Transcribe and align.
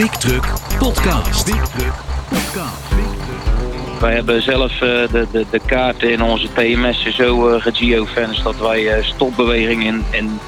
Big 0.00 0.16
Truck 0.16 0.52
Podcast. 0.78 1.44
Big 1.44 1.68
Truck 1.68 1.92
Podcast. 2.28 4.00
Wij 4.00 4.14
hebben 4.14 4.42
zelf 4.42 4.72
eh, 4.72 4.78
de, 4.80 5.26
de, 5.32 5.46
de 5.50 5.60
kaarten 5.66 6.10
in 6.10 6.22
onze 6.22 6.48
TMS 6.52 7.16
zo 7.16 7.54
uh, 7.54 7.62
gegeofenced 7.62 8.44
dat 8.44 8.56
wij 8.56 8.98
uh, 8.98 9.04
stopbeweging 9.04 9.84
in, 9.84 10.04
in 10.10 10.38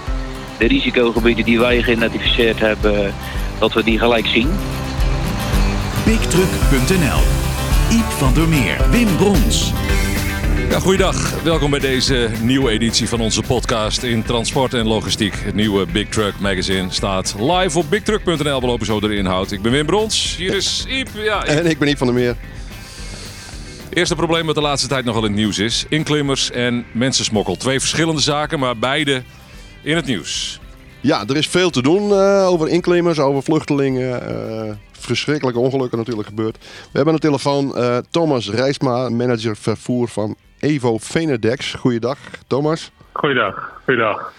de 0.59 0.67
risicogebieden 0.67 1.45
die 1.45 1.59
wij 1.59 1.83
geïdentificeerd 1.83 2.61
hebben, 2.61 3.15
dat 3.59 3.73
we 3.73 3.85
die 3.85 3.99
gelijk 3.99 4.27
zien. 4.27 4.51
BigTruck.nl 6.05 7.21
Iep 7.91 8.11
van 8.19 8.35
der 8.35 8.49
Meer, 8.49 8.91
Wim 8.91 9.17
Brons. 9.17 9.73
Ja, 10.73 10.81
goeiedag. 10.81 11.43
Welkom 11.43 11.71
bij 11.71 11.81
deze 11.81 12.31
nieuwe 12.43 12.71
editie 12.71 13.09
van 13.09 13.21
onze 13.21 13.43
podcast 13.43 14.03
in 14.03 14.23
transport 14.23 14.75
en 14.75 14.87
logistiek. 14.87 15.35
Het 15.35 15.55
nieuwe 15.55 15.87
Big 15.87 16.09
Truck 16.09 16.41
magazine 16.41 16.91
staat 16.91 17.35
live 17.39 17.79
op 17.79 17.91
bigtruck.nl. 17.91 18.61
We 18.61 18.67
lopen 18.67 18.87
zo 18.87 19.01
de 19.01 19.17
inhoud. 19.17 19.51
Ik 19.51 19.63
ben 19.63 19.73
Wim 19.73 19.87
Brons. 19.87 20.37
Hier 20.37 20.55
is 20.55 20.85
Iep. 20.89 21.09
Ja, 21.15 21.45
En 21.45 21.67
ik 21.67 21.79
ben 21.79 21.89
Iep 21.89 21.99
van 21.99 22.07
der 22.07 22.17
Meer. 22.17 22.37
Eerste 23.91 24.15
probleem 24.15 24.47
wat 24.47 24.55
de 24.55 24.61
laatste 24.61 24.89
tijd 24.89 25.05
nogal 25.05 25.25
in 25.25 25.31
het 25.31 25.39
nieuws 25.39 25.59
is. 25.59 25.85
Inklimmers 25.89 26.51
en 26.51 26.85
mensensmokkel. 26.93 27.57
Twee 27.57 27.81
verschillende 27.81 28.21
zaken, 28.21 28.59
maar 28.59 28.79
beide 28.79 29.23
in 29.83 29.97
het 29.97 30.07
nieuws. 30.07 30.61
Ja, 31.01 31.25
er 31.27 31.37
is 31.37 31.47
veel 31.47 31.71
te 31.71 31.83
doen 31.83 32.09
uh, 32.09 32.47
over 32.49 32.69
inklimmers, 32.69 33.19
over 33.19 33.43
vluchtelingen. 33.43 34.23
Uh, 34.31 34.73
verschrikkelijke 34.93 35.61
ongelukken 35.61 35.99
natuurlijk 35.99 36.29
gebeurd. 36.29 36.59
We 36.59 36.91
hebben 36.93 37.15
aan 37.15 37.21
de 37.21 37.27
telefoon 37.27 37.73
uh, 37.77 37.97
Thomas 38.11 38.51
Rijsma, 38.51 39.09
manager 39.09 39.57
vervoer 39.57 40.09
van 40.09 40.37
Evo 40.63 40.99
Venedex. 40.99 41.75
Goeiedag, 41.75 42.19
Thomas. 42.47 42.93
Goeiedag, 43.13 43.81
goeiedag. 43.85 44.33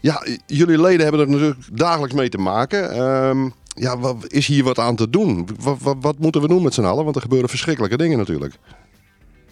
Ja, 0.00 0.22
jullie 0.46 0.80
leden 0.80 1.02
hebben 1.02 1.20
er 1.20 1.28
natuurlijk 1.28 1.60
dagelijks 1.72 2.14
mee 2.14 2.28
te 2.28 2.38
maken. 2.38 3.02
Um, 3.02 3.52
ja, 3.68 3.98
wat, 3.98 4.32
is 4.32 4.46
hier 4.46 4.64
wat 4.64 4.78
aan 4.78 4.96
te 4.96 5.10
doen? 5.10 5.48
Wat, 5.60 5.82
wat, 5.82 5.96
wat 6.00 6.18
moeten 6.18 6.40
we 6.40 6.48
doen 6.48 6.62
met 6.62 6.74
z'n 6.74 6.84
allen? 6.84 7.04
Want 7.04 7.16
er 7.16 7.22
gebeuren 7.22 7.48
verschrikkelijke 7.48 7.96
dingen 7.96 8.18
natuurlijk. 8.18 8.54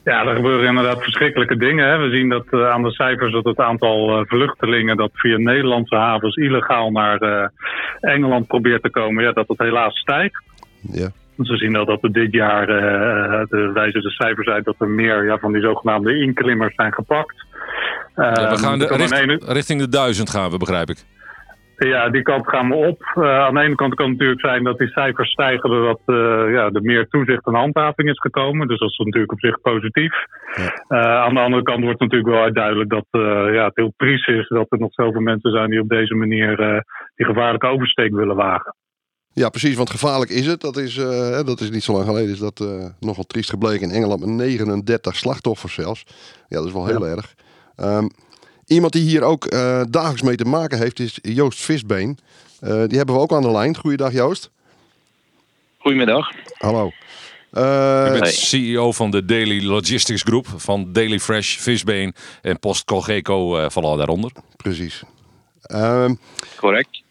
Ja, 0.04 0.26
er 0.26 0.34
gebeuren 0.34 0.68
inderdaad 0.68 1.02
verschrikkelijke 1.02 1.56
dingen. 1.56 1.88
Hè. 1.88 1.98
We 1.98 2.10
zien 2.10 2.28
dat 2.28 2.46
uh, 2.50 2.70
aan 2.70 2.82
de 2.82 2.92
cijfers 2.92 3.32
dat 3.32 3.44
het 3.44 3.58
aantal 3.58 4.20
uh, 4.20 4.26
vluchtelingen 4.26 4.96
dat 4.96 5.10
via 5.12 5.36
Nederlandse 5.36 5.96
havens 5.96 6.36
illegaal 6.36 6.90
naar 6.90 7.22
uh, 7.22 7.46
Engeland 8.00 8.46
probeert 8.46 8.82
te 8.82 8.90
komen, 8.90 9.24
ja, 9.24 9.32
dat 9.32 9.48
het 9.48 9.58
helaas 9.58 9.98
stijgt. 9.98 10.42
Ja. 10.80 11.08
We 11.36 11.56
zien 11.56 11.72
dat, 11.72 11.86
dat 11.86 12.02
er 12.02 12.12
dit 12.12 12.32
jaar, 12.32 12.66
de, 12.66 13.70
wijzen 13.74 14.02
de 14.02 14.10
cijfers 14.10 14.48
uit, 14.48 14.64
dat 14.64 14.74
er 14.78 14.88
meer 14.88 15.24
ja, 15.24 15.38
van 15.38 15.52
die 15.52 15.62
zogenaamde 15.62 16.18
inklimmers 16.18 16.74
zijn 16.74 16.92
gepakt. 16.92 17.46
Ja, 18.14 18.32
we 18.32 18.58
gaan 18.58 18.78
de, 18.78 18.86
richt, 18.86 19.44
richting 19.44 19.80
de 19.80 19.88
duizend 19.88 20.30
gaan 20.30 20.50
we, 20.50 20.58
begrijp 20.58 20.88
ik. 20.88 21.04
Ja, 21.76 22.08
die 22.08 22.22
kant 22.22 22.48
gaan 22.48 22.68
we 22.68 22.74
op. 22.74 23.12
Uh, 23.14 23.38
aan 23.38 23.54
de 23.54 23.60
ene 23.60 23.74
kant 23.74 23.94
kan 23.94 24.08
het 24.08 24.18
natuurlijk 24.18 24.46
zijn 24.46 24.64
dat 24.64 24.78
die 24.78 24.88
cijfers 24.88 25.30
stijgen 25.30 25.70
doordat 25.70 26.00
uh, 26.06 26.16
ja, 26.52 26.70
er 26.72 26.82
meer 26.82 27.08
toezicht 27.08 27.46
en 27.46 27.54
handhaving 27.54 28.08
is 28.08 28.20
gekomen. 28.20 28.68
Dus 28.68 28.78
dat 28.78 28.90
is 28.90 28.98
natuurlijk 28.98 29.32
op 29.32 29.40
zich 29.40 29.60
positief. 29.60 30.14
Ja. 30.54 30.98
Uh, 30.98 31.22
aan 31.24 31.34
de 31.34 31.40
andere 31.40 31.62
kant 31.62 31.84
wordt 31.84 32.00
natuurlijk 32.00 32.30
wel 32.30 32.52
duidelijk 32.52 32.90
dat 32.90 33.06
ja, 33.52 33.64
het 33.64 33.76
heel 33.76 33.92
triest 33.96 34.28
is 34.28 34.48
dat 34.48 34.66
er 34.68 34.78
nog 34.78 34.92
zoveel 34.92 35.20
mensen 35.20 35.50
zijn 35.50 35.70
die 35.70 35.80
op 35.80 35.88
deze 35.88 36.14
manier 36.14 36.56
die 37.14 37.26
gevaarlijke 37.26 37.66
oversteek 37.66 38.14
willen 38.14 38.36
wagen. 38.36 38.74
Ja, 39.34 39.48
precies, 39.48 39.74
want 39.74 39.90
gevaarlijk 39.90 40.30
is 40.30 40.46
het. 40.46 40.60
Dat 40.60 40.76
is, 40.76 40.94
dat 41.44 41.60
is 41.60 41.70
niet 41.70 41.82
zo 41.82 41.92
lang 41.92 42.04
geleden, 42.04 42.32
is 42.32 42.38
dat 42.38 42.64
nogal 43.00 43.24
triest 43.24 43.50
gebleken 43.50 43.88
in 43.88 43.94
Engeland 43.94 44.20
met 44.20 44.28
39 44.28 45.16
slachtoffers 45.16 45.74
zelfs. 45.74 46.04
Ja, 46.48 46.56
dat 46.56 46.66
is 46.66 46.72
wel 46.72 46.86
heel 46.86 47.06
ja. 47.06 47.14
erg. 47.16 47.34
Um, 47.76 48.10
Iemand 48.66 48.92
die 48.92 49.02
hier 49.02 49.22
ook 49.22 49.52
uh, 49.52 49.82
dagelijks 49.90 50.22
mee 50.22 50.36
te 50.36 50.44
maken 50.44 50.78
heeft 50.78 51.00
is 51.00 51.18
Joost 51.22 51.60
Visbeen. 51.60 52.18
Uh, 52.60 52.70
die 52.70 52.96
hebben 52.96 53.14
we 53.14 53.20
ook 53.20 53.32
aan 53.32 53.42
de 53.42 53.50
lijn. 53.50 53.76
Goeiedag 53.76 54.12
Joost. 54.12 54.50
Goedemiddag. 55.78 56.30
Hallo. 56.58 56.90
Uh, 57.52 58.12
bent 58.12 58.26
CEO 58.26 58.92
van 58.92 59.10
de 59.10 59.24
Daily 59.24 59.64
Logistics 59.64 60.22
Group 60.22 60.46
van 60.56 60.92
Daily 60.92 61.18
Fresh, 61.20 61.56
Visbeen 61.56 62.14
en 62.42 62.58
Post 62.58 62.84
Colgeco 62.84 63.68
vallen 63.68 63.98
daaronder. 63.98 64.32
Precies. 64.56 65.02
Ehm, 65.62 66.14
Correct. 66.56 67.02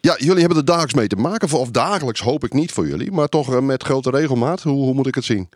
Ja, 0.00 0.14
jullie 0.18 0.40
hebben 0.40 0.58
er 0.58 0.64
dagelijks 0.64 0.94
mee 0.94 1.06
te 1.06 1.16
maken. 1.16 1.58
Of 1.58 1.70
dagelijks 1.70 2.20
hoop 2.20 2.44
ik 2.44 2.52
niet 2.52 2.72
voor 2.72 2.86
jullie, 2.86 3.12
maar 3.12 3.28
toch 3.28 3.60
met 3.60 3.82
grote 3.82 4.10
regelmaat. 4.10 4.62
Hoe, 4.62 4.84
hoe 4.84 4.94
moet 4.94 5.06
ik 5.06 5.14
het 5.14 5.24
zien? 5.24 5.48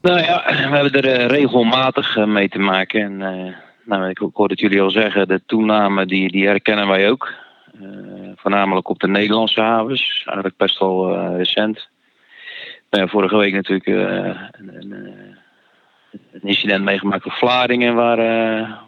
Nou 0.00 0.18
ja, 0.18 0.42
we 0.46 0.76
hebben 0.76 0.92
er 0.92 1.20
uh, 1.20 1.26
regelmatig 1.26 2.16
uh, 2.16 2.26
mee 2.26 2.48
te 2.48 2.58
maken. 2.58 3.00
En 3.00 3.54
nou, 3.84 4.08
ik, 4.08 4.18
hoorde 4.18 4.52
het 4.54 4.60
jullie 4.60 4.80
al 4.80 4.90
zeggen, 4.90 5.28
de 5.28 5.42
toename 5.46 6.06
die, 6.06 6.30
die 6.30 6.46
herkennen 6.46 6.88
wij 6.88 7.10
ook. 7.10 7.32
voornamelijk 8.36 8.88
op 8.88 9.00
de 9.00 9.08
Nederlandse 9.08 9.60
havens, 9.60 10.22
eigenlijk 10.24 10.56
best 10.56 10.78
wel 10.78 11.16
recent. 11.36 11.88
Vorige 12.90 13.36
week 13.36 13.52
natuurlijk 13.52 13.86
een, 16.12 16.40
incident 16.42 16.84
meegemaakt 16.84 17.26
op 17.26 17.32
Vlaardingen, 17.32 17.94
waar, 17.94 18.16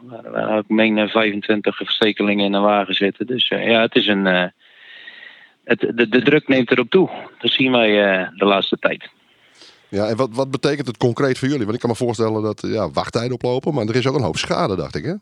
waar, 0.03 0.31
waar 0.31 0.59
ik 0.59 0.69
meen 0.69 1.09
25 1.09 1.77
verstekelingen 1.77 2.45
in 2.45 2.53
een 2.53 2.63
wagen 2.63 2.95
zitten. 2.95 3.27
Dus 3.27 3.49
ja, 3.49 3.81
het 3.81 3.95
is 3.95 4.07
een. 4.07 4.53
Het, 5.65 5.81
de, 5.81 6.09
de 6.09 6.23
druk 6.23 6.49
neemt 6.49 6.71
erop 6.71 6.91
toe. 6.91 7.11
Dat 7.39 7.51
zien 7.51 7.73
wij 7.73 7.91
de 8.35 8.45
laatste 8.45 8.77
tijd. 8.79 9.11
Ja, 9.89 10.07
en 10.07 10.17
wat, 10.17 10.29
wat 10.33 10.51
betekent 10.51 10.87
het 10.87 10.97
concreet 10.97 11.39
voor 11.39 11.49
jullie? 11.49 11.63
Want 11.63 11.75
ik 11.75 11.81
kan 11.81 11.91
me 11.91 11.97
voorstellen 11.97 12.43
dat 12.43 12.63
ja, 12.67 12.91
wachttijden 12.91 13.33
oplopen, 13.33 13.75
maar 13.75 13.87
er 13.87 13.97
is 13.97 14.07
ook 14.07 14.15
een 14.15 14.23
hoop 14.23 14.37
schade, 14.37 14.77
dacht 14.77 14.97
ik, 14.97 15.05
hè? 15.05 15.15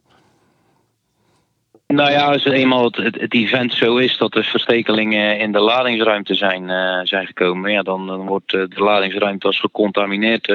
Nou 1.87 2.11
ja, 2.11 2.25
als 2.25 2.45
eenmaal 2.45 2.85
het, 2.85 2.97
het, 2.97 3.21
het, 3.21 3.35
event 3.35 3.73
zo 3.73 3.97
is 3.97 4.17
dat 4.17 4.35
er 4.35 4.45
verstekelingen 4.45 5.39
in 5.39 5.53
de 5.53 5.59
ladingsruimte 5.59 6.35
zijn, 6.35 6.63
uh, 6.69 7.01
zijn 7.03 7.27
gekomen, 7.27 7.71
ja, 7.71 7.83
dan, 7.83 8.07
dan 8.07 8.27
wordt 8.27 8.53
uh, 8.53 8.65
de 8.69 8.83
ladingsruimte 8.83 9.47
als 9.47 9.61
gecontamineerd 9.61 10.47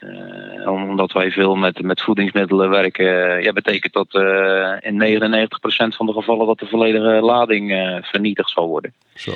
uh, 0.00 0.10
beschouwd. 0.10 0.88
omdat 0.88 1.12
wij 1.12 1.30
veel 1.30 1.54
met, 1.54 1.82
met 1.82 2.02
voedingsmiddelen 2.02 2.70
werken, 2.70 3.42
ja, 3.42 3.52
betekent 3.52 3.92
dat 3.92 4.14
in 4.80 5.20
99% 5.20 5.96
van 5.96 6.06
de 6.06 6.12
gevallen 6.12 6.46
dat 6.46 6.58
de 6.58 6.66
volledige 6.66 7.20
lading 7.20 7.72
vernietigd 8.02 8.50
zal 8.50 8.68
worden. 8.68 8.94
Zo. 9.14 9.32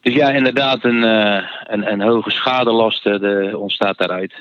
Dus 0.00 0.14
ja, 0.14 0.30
inderdaad, 0.30 0.84
een, 0.84 1.02
een, 1.02 1.92
een 1.92 2.00
hoge 2.00 2.30
schadelast 2.30 3.06
ontstaat 3.54 3.98
daaruit. 3.98 4.34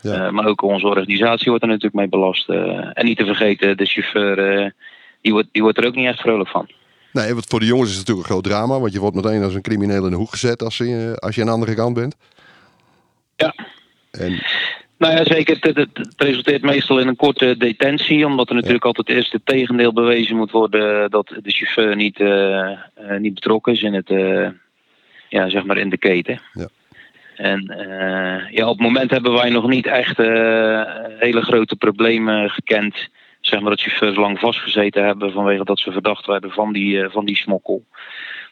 Ja. 0.00 0.30
Maar 0.30 0.46
ook 0.46 0.62
onze 0.62 0.86
organisatie 0.86 1.48
wordt 1.48 1.62
er 1.62 1.68
natuurlijk 1.70 1.94
mee 1.94 2.08
belast. 2.08 2.48
en 2.48 3.04
niet 3.04 3.18
te 3.18 3.24
vergeten, 3.24 3.76
de 3.76 3.86
chauffeur, 3.86 4.72
die, 5.20 5.32
wordt, 5.32 5.48
die 5.52 5.62
wordt 5.62 5.78
er 5.78 5.86
ook 5.86 5.94
niet 5.94 6.06
echt 6.06 6.20
vrolijk 6.20 6.48
van. 6.48 6.68
Nee, 7.12 7.32
want 7.32 7.46
voor 7.48 7.60
de 7.60 7.66
jongens 7.66 7.90
is 7.90 7.96
het 7.96 8.06
natuurlijk 8.06 8.28
een 8.28 8.34
groot 8.34 8.52
drama. 8.52 8.80
Want 8.80 8.92
je 8.92 9.00
wordt 9.00 9.16
meteen 9.16 9.42
als 9.42 9.54
een 9.54 9.62
crimineel 9.62 10.04
in 10.04 10.10
de 10.10 10.16
hoek 10.16 10.30
gezet 10.30 10.62
als 10.62 10.76
je, 10.76 11.16
als 11.18 11.34
je 11.34 11.40
aan 11.40 11.46
de 11.46 11.52
andere 11.52 11.74
kant 11.74 11.94
bent. 11.94 12.16
Ja. 13.36 13.54
En... 14.10 14.42
Nou 15.02 15.16
ja, 15.16 15.24
zeker. 15.24 15.56
Het, 15.60 15.88
resulteert 16.16 16.62
meestal 16.62 16.98
in 16.98 17.08
een 17.08 17.16
korte 17.16 17.56
detentie. 17.56 18.26
Omdat 18.26 18.48
er 18.48 18.54
natuurlijk 18.54 18.82
ja. 18.82 18.88
altijd 18.88 19.16
eerst 19.16 19.32
het 19.32 19.46
tegendeel 19.46 19.92
bewezen 19.92 20.36
moet 20.36 20.50
worden 20.50 21.10
dat 21.10 21.28
de 21.42 21.50
chauffeur 21.50 21.96
niet, 21.96 22.18
niet 23.18 23.34
betrokken 23.34 23.72
is 23.72 23.82
in 23.82 23.94
het 23.94 24.08
ja, 25.28 25.48
zeg 25.48 25.64
maar 25.64 25.76
in 25.76 25.88
de 25.88 25.98
keten. 25.98 26.40
Ja. 26.52 26.68
En 27.36 27.74
uh, 27.78 28.50
ja, 28.50 28.68
op 28.68 28.78
het 28.78 28.86
moment 28.86 29.10
hebben 29.10 29.32
wij 29.32 29.50
nog 29.50 29.68
niet 29.68 29.86
echt 29.86 30.18
uh, 30.18 30.82
hele 31.18 31.42
grote 31.42 31.76
problemen 31.76 32.50
gekend. 32.50 33.08
Zeg 33.40 33.60
maar 33.60 33.70
dat 33.70 33.80
chauffeurs 33.80 34.16
lang 34.16 34.38
vastgezeten 34.38 35.04
hebben 35.04 35.32
vanwege 35.32 35.64
dat 35.64 35.78
ze 35.78 35.92
verdacht 35.92 36.26
werden 36.26 36.50
van 36.50 36.72
die, 36.72 36.96
uh, 36.96 37.10
van 37.10 37.24
die 37.24 37.36
smokkel. 37.36 37.84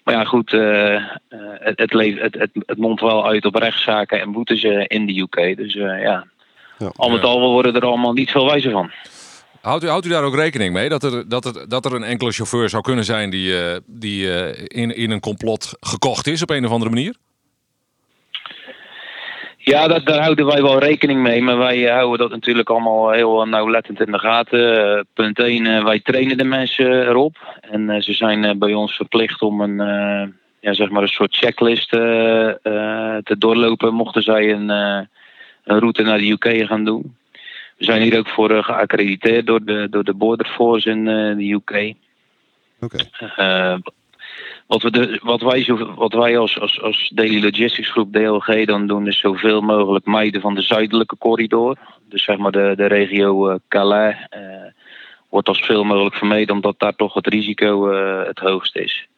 Maar 0.05 0.15
ja, 0.15 0.25
goed, 0.25 0.51
het, 0.51 1.79
het, 1.79 1.93
het, 1.93 2.35
het, 2.35 2.51
het 2.53 2.79
mondt 2.79 3.01
wel 3.01 3.27
uit 3.27 3.45
op 3.45 3.55
rechtszaken 3.55 4.21
en 4.21 4.33
boetes 4.33 4.63
in 4.87 5.07
de 5.07 5.21
UK. 5.21 5.57
Dus 5.57 5.73
ja, 5.73 6.27
ja, 6.81 6.93
al 6.97 7.11
met 7.11 7.23
al 7.23 7.41
we 7.41 7.47
worden 7.47 7.75
er 7.75 7.85
allemaal 7.85 8.13
niet 8.13 8.31
veel 8.31 8.47
wijzer 8.47 8.71
van. 8.71 8.91
Houdt 9.61 9.85
u, 9.85 9.89
houdt 9.89 10.07
u 10.07 10.09
daar 10.09 10.25
ook 10.25 10.35
rekening 10.35 10.73
mee 10.73 10.89
dat 10.89 11.03
er, 11.03 11.29
dat 11.29 11.45
er, 11.45 11.69
dat 11.69 11.85
er 11.85 11.95
een 11.95 12.03
enkele 12.03 12.33
chauffeur 12.33 12.69
zou 12.69 12.83
kunnen 12.83 13.05
zijn 13.05 13.31
die, 13.31 13.49
uh, 13.51 13.77
die 13.87 14.25
uh, 14.25 14.49
in, 14.67 14.97
in 14.97 15.11
een 15.11 15.21
complot 15.21 15.77
gekocht 15.81 16.27
is 16.27 16.43
op 16.43 16.51
een 16.51 16.65
of 16.65 16.71
andere 16.71 16.91
manier? 16.91 17.15
Ja, 19.57 19.89
dat, 19.89 20.07
daar 20.07 20.23
houden 20.23 20.47
wij 20.47 20.63
wel 20.63 20.79
rekening 20.79 21.21
mee. 21.21 21.43
Maar 21.43 21.59
wij 21.59 21.79
uh, 21.79 21.91
houden 21.91 22.19
dat 22.19 22.31
natuurlijk 22.31 22.71
allemaal 22.71 23.11
heel 23.11 23.45
nauwlettend 23.45 24.01
in 24.01 24.13
de 24.13 24.19
gaten. 24.19 25.07
punt 25.15 25.39
1, 25.39 25.85
wij 25.85 26.01
trainen 26.01 26.39
de 26.39 26.45
mensen 26.45 27.09
erop. 27.09 27.37
En 27.61 28.03
ze 28.03 28.13
zijn 28.13 28.59
bij 28.59 28.75
ons 28.75 28.97
verplicht 28.97 29.43
om 29.43 29.61
een, 29.61 29.77
ja, 30.61 30.73
zeg 30.73 30.91
maar 30.91 31.03
een 31.03 31.09
soort 31.09 31.37
checklist 31.37 31.89
te 31.89 33.37
doorlopen. 33.39 33.95
Mochten 33.95 34.23
zij 34.23 34.53
een, 34.53 34.69
een 35.65 35.79
route 35.79 36.03
naar 36.03 36.19
de 36.19 36.31
UK 36.31 36.67
gaan 36.67 36.85
doen. 36.85 37.17
We 37.81 37.85
zijn 37.85 38.03
hier 38.03 38.19
ook 38.19 38.29
voor 38.29 38.51
uh, 38.51 38.65
geaccrediteerd 38.65 39.47
door 39.47 39.65
de, 39.65 39.87
door 39.91 40.05
de 40.05 40.15
Border 40.15 40.47
Force 40.47 40.91
in 40.91 41.07
uh, 41.07 41.37
de 41.37 41.53
UK. 41.53 41.95
Okay. 42.81 43.07
Uh, 43.39 43.79
wat, 44.67 44.83
we 44.83 44.91
de, 44.91 45.21
wat 45.23 45.41
wij, 45.41 45.63
zo, 45.63 45.95
wat 45.95 46.13
wij 46.13 46.39
als, 46.39 46.61
als, 46.61 46.81
als 46.83 47.11
Daily 47.15 47.43
Logistics 47.43 47.91
Groep 47.91 48.13
DLG 48.13 48.67
dan 48.67 48.87
doen, 48.87 49.07
is 49.07 49.19
zoveel 49.19 49.61
mogelijk 49.61 50.05
mijden 50.05 50.41
van 50.41 50.55
de 50.55 50.63
zuidelijke 50.63 51.17
corridor. 51.19 51.77
Dus 52.09 52.25
zeg 52.25 52.37
maar 52.37 52.53
de, 52.53 52.73
de 52.77 52.87
regio 52.87 53.59
Calais 53.69 54.17
wordt 55.29 55.49
als 55.49 55.61
veel 55.61 55.85
mogelijk 55.85 56.15
vermeden, 56.15 56.55
omdat 56.55 56.79
daar 56.79 56.97
toch 56.97 57.15
het 57.15 57.27
risico 57.27 57.93
het 58.25 58.39
hoogst 58.39 58.77
is. 58.77 59.09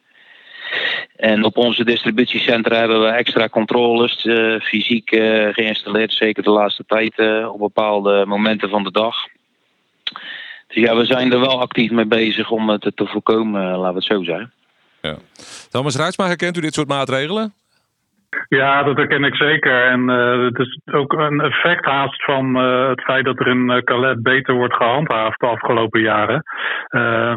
En 1.15 1.43
op 1.43 1.57
onze 1.57 1.83
distributiecentra 1.83 2.75
hebben 2.75 3.01
we 3.01 3.07
extra 3.07 3.49
controles 3.49 4.25
uh, 4.25 4.59
fysiek 4.59 5.11
uh, 5.11 5.53
geïnstalleerd, 5.53 6.13
zeker 6.13 6.43
de 6.43 6.49
laatste 6.49 6.83
tijd 6.87 7.13
uh, 7.17 7.53
op 7.53 7.59
bepaalde 7.59 8.25
momenten 8.25 8.69
van 8.69 8.83
de 8.83 8.91
dag. 8.91 9.15
Dus 10.67 10.83
ja, 10.83 10.95
we 10.95 11.05
zijn 11.05 11.31
er 11.31 11.39
wel 11.39 11.59
actief 11.61 11.91
mee 11.91 12.05
bezig 12.05 12.51
om 12.51 12.69
het 12.69 12.81
te 12.95 13.05
voorkomen, 13.05 13.61
laten 13.61 13.87
we 13.87 13.93
het 13.93 14.03
zo 14.03 14.23
zeggen. 14.23 14.53
Ja. 15.01 15.17
Thomas 15.69 15.95
Rijtsma, 15.95 16.25
herkent 16.25 16.57
u 16.57 16.61
dit 16.61 16.73
soort 16.73 16.87
maatregelen? 16.87 17.53
Ja, 18.47 18.83
dat 18.83 18.97
herken 18.97 19.23
ik 19.23 19.35
zeker. 19.35 19.85
En 19.85 20.09
uh, 20.09 20.45
het 20.45 20.59
is 20.59 20.79
ook 20.91 21.13
een 21.13 21.41
effect 21.41 21.85
haast 21.85 22.23
van 22.23 22.57
uh, 22.57 22.87
het 22.89 23.01
feit 23.01 23.25
dat 23.25 23.39
er 23.39 23.47
in 23.47 23.81
Calais 23.83 24.21
beter 24.21 24.53
wordt 24.53 24.75
gehandhaafd 24.75 25.39
de 25.39 25.47
afgelopen 25.47 26.01
jaren. 26.01 26.43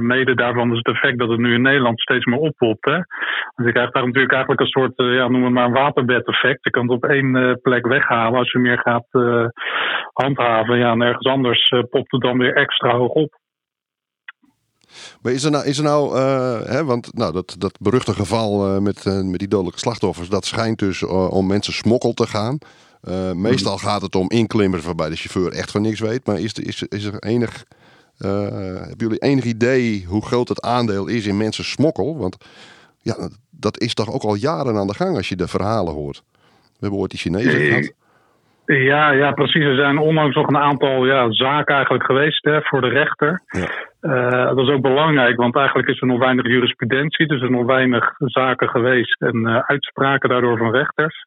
mede 0.01 0.35
daarvan 0.35 0.71
is 0.71 0.77
het 0.77 0.87
effect 0.87 1.19
dat 1.19 1.29
het 1.29 1.39
nu 1.39 1.55
in 1.55 1.63
Nederland 1.63 2.01
steeds 2.01 2.25
meer 2.25 2.39
oppopt. 2.39 2.85
Dus 2.85 3.67
je 3.67 3.73
krijgt 3.73 3.93
daar 3.93 4.07
natuurlijk 4.07 4.33
eigenlijk 4.33 4.61
een 4.61 4.67
soort, 4.67 4.93
ja, 4.97 5.29
noem 5.29 5.45
het 5.45 5.53
maar 5.53 5.65
een 5.65 5.73
waterbed-effect. 5.73 6.65
Je 6.65 6.71
kan 6.71 6.83
het 6.83 6.93
op 6.93 7.05
één 7.05 7.59
plek 7.63 7.87
weghalen 7.87 8.39
als 8.39 8.53
je 8.53 8.59
meer 8.59 8.79
gaat 8.79 9.09
handhaven. 10.13 10.79
Ja, 10.79 10.91
en 10.91 11.03
ergens 11.03 11.27
anders 11.27 11.69
popt 11.91 12.13
het 12.13 12.21
dan 12.21 12.39
weer 12.39 12.55
extra 12.55 12.91
hoog 12.91 13.13
op. 13.13 13.45
Maar 15.23 15.33
is 15.33 15.44
er 15.44 15.50
nou, 15.50 15.65
is 15.65 15.79
er 15.79 15.85
nou 15.85 16.17
uh, 16.17 16.61
hè, 16.61 16.85
want 16.85 17.15
nou, 17.15 17.33
dat, 17.33 17.55
dat 17.59 17.79
beruchte 17.81 18.15
geval 18.15 18.75
uh, 18.75 18.79
met, 18.81 19.05
uh, 19.05 19.23
met 19.23 19.38
die 19.38 19.49
dodelijke 19.49 19.79
slachtoffers, 19.79 20.29
dat 20.29 20.44
schijnt 20.44 20.79
dus 20.79 21.03
om 21.03 21.47
mensen 21.47 21.73
smokkel 21.73 22.12
te 22.12 22.27
gaan. 22.27 22.59
meestal 23.35 23.79
gaat 23.79 24.03
het 24.03 24.15
om 24.15 24.31
inklimmers 24.31 24.85
waarbij 24.85 25.09
de 25.09 25.17
chauffeur 25.17 25.53
echt 25.53 25.71
van 25.71 25.83
niks 25.83 26.00
weet. 26.00 26.27
Maar 26.27 26.41
is 26.41 26.56
er, 26.56 26.67
is, 26.67 26.83
is 26.83 27.05
er 27.05 27.19
enig, 27.19 27.65
hebben 28.19 28.97
jullie 28.97 29.19
enig 29.19 29.44
idee 29.44 30.05
hoe 30.09 30.25
groot 30.25 30.49
het 30.49 30.62
aandeel 30.62 31.06
is 31.06 31.27
in 31.27 31.37
mensen 31.37 31.65
smokkel? 31.65 32.19
Want 32.19 32.37
ja, 33.03 33.29
dat 33.50 33.81
is 33.81 33.94
toch 33.94 34.12
ook 34.12 34.23
al 34.23 34.35
jaren 34.35 34.77
aan 34.77 34.87
de 34.87 34.94
gang 34.94 35.17
als 35.17 35.29
je 35.29 35.37
de 35.37 35.49
verhalen 35.49 35.94
hoort. 35.94 36.23
We 36.62 36.79
hebben 36.81 36.99
ooit 36.99 37.11
die 37.11 37.21
Chinezen 37.21 37.61
gehad. 37.61 37.93
Ja, 38.67 39.11
ja, 39.11 39.33
precies. 39.33 39.62
Er 39.62 39.77
zijn 39.77 39.99
onlangs 39.99 40.37
nog 40.37 40.49
een 40.49 40.56
aantal 40.56 41.05
ja, 41.05 41.33
zaken 41.33 41.75
eigenlijk 41.75 42.05
geweest 42.05 42.44
hè, 42.44 42.61
voor 42.62 42.81
de 42.81 42.88
rechter. 42.88 43.43
Ja. 43.47 43.71
Uh, 44.06 44.47
dat 44.47 44.58
is 44.58 44.69
ook 44.69 44.82
belangrijk, 44.82 45.37
want 45.37 45.56
eigenlijk 45.56 45.88
is 45.88 46.00
er 46.00 46.06
nog 46.06 46.19
weinig 46.19 46.47
jurisprudentie. 46.47 47.26
Dus 47.26 47.35
er 47.35 47.47
zijn 47.47 47.58
nog 47.58 47.67
weinig 47.67 48.14
zaken 48.19 48.69
geweest 48.69 49.23
en 49.23 49.37
uh, 49.37 49.58
uitspraken 49.58 50.29
daardoor 50.29 50.58
van 50.58 50.70
rechters. 50.70 51.25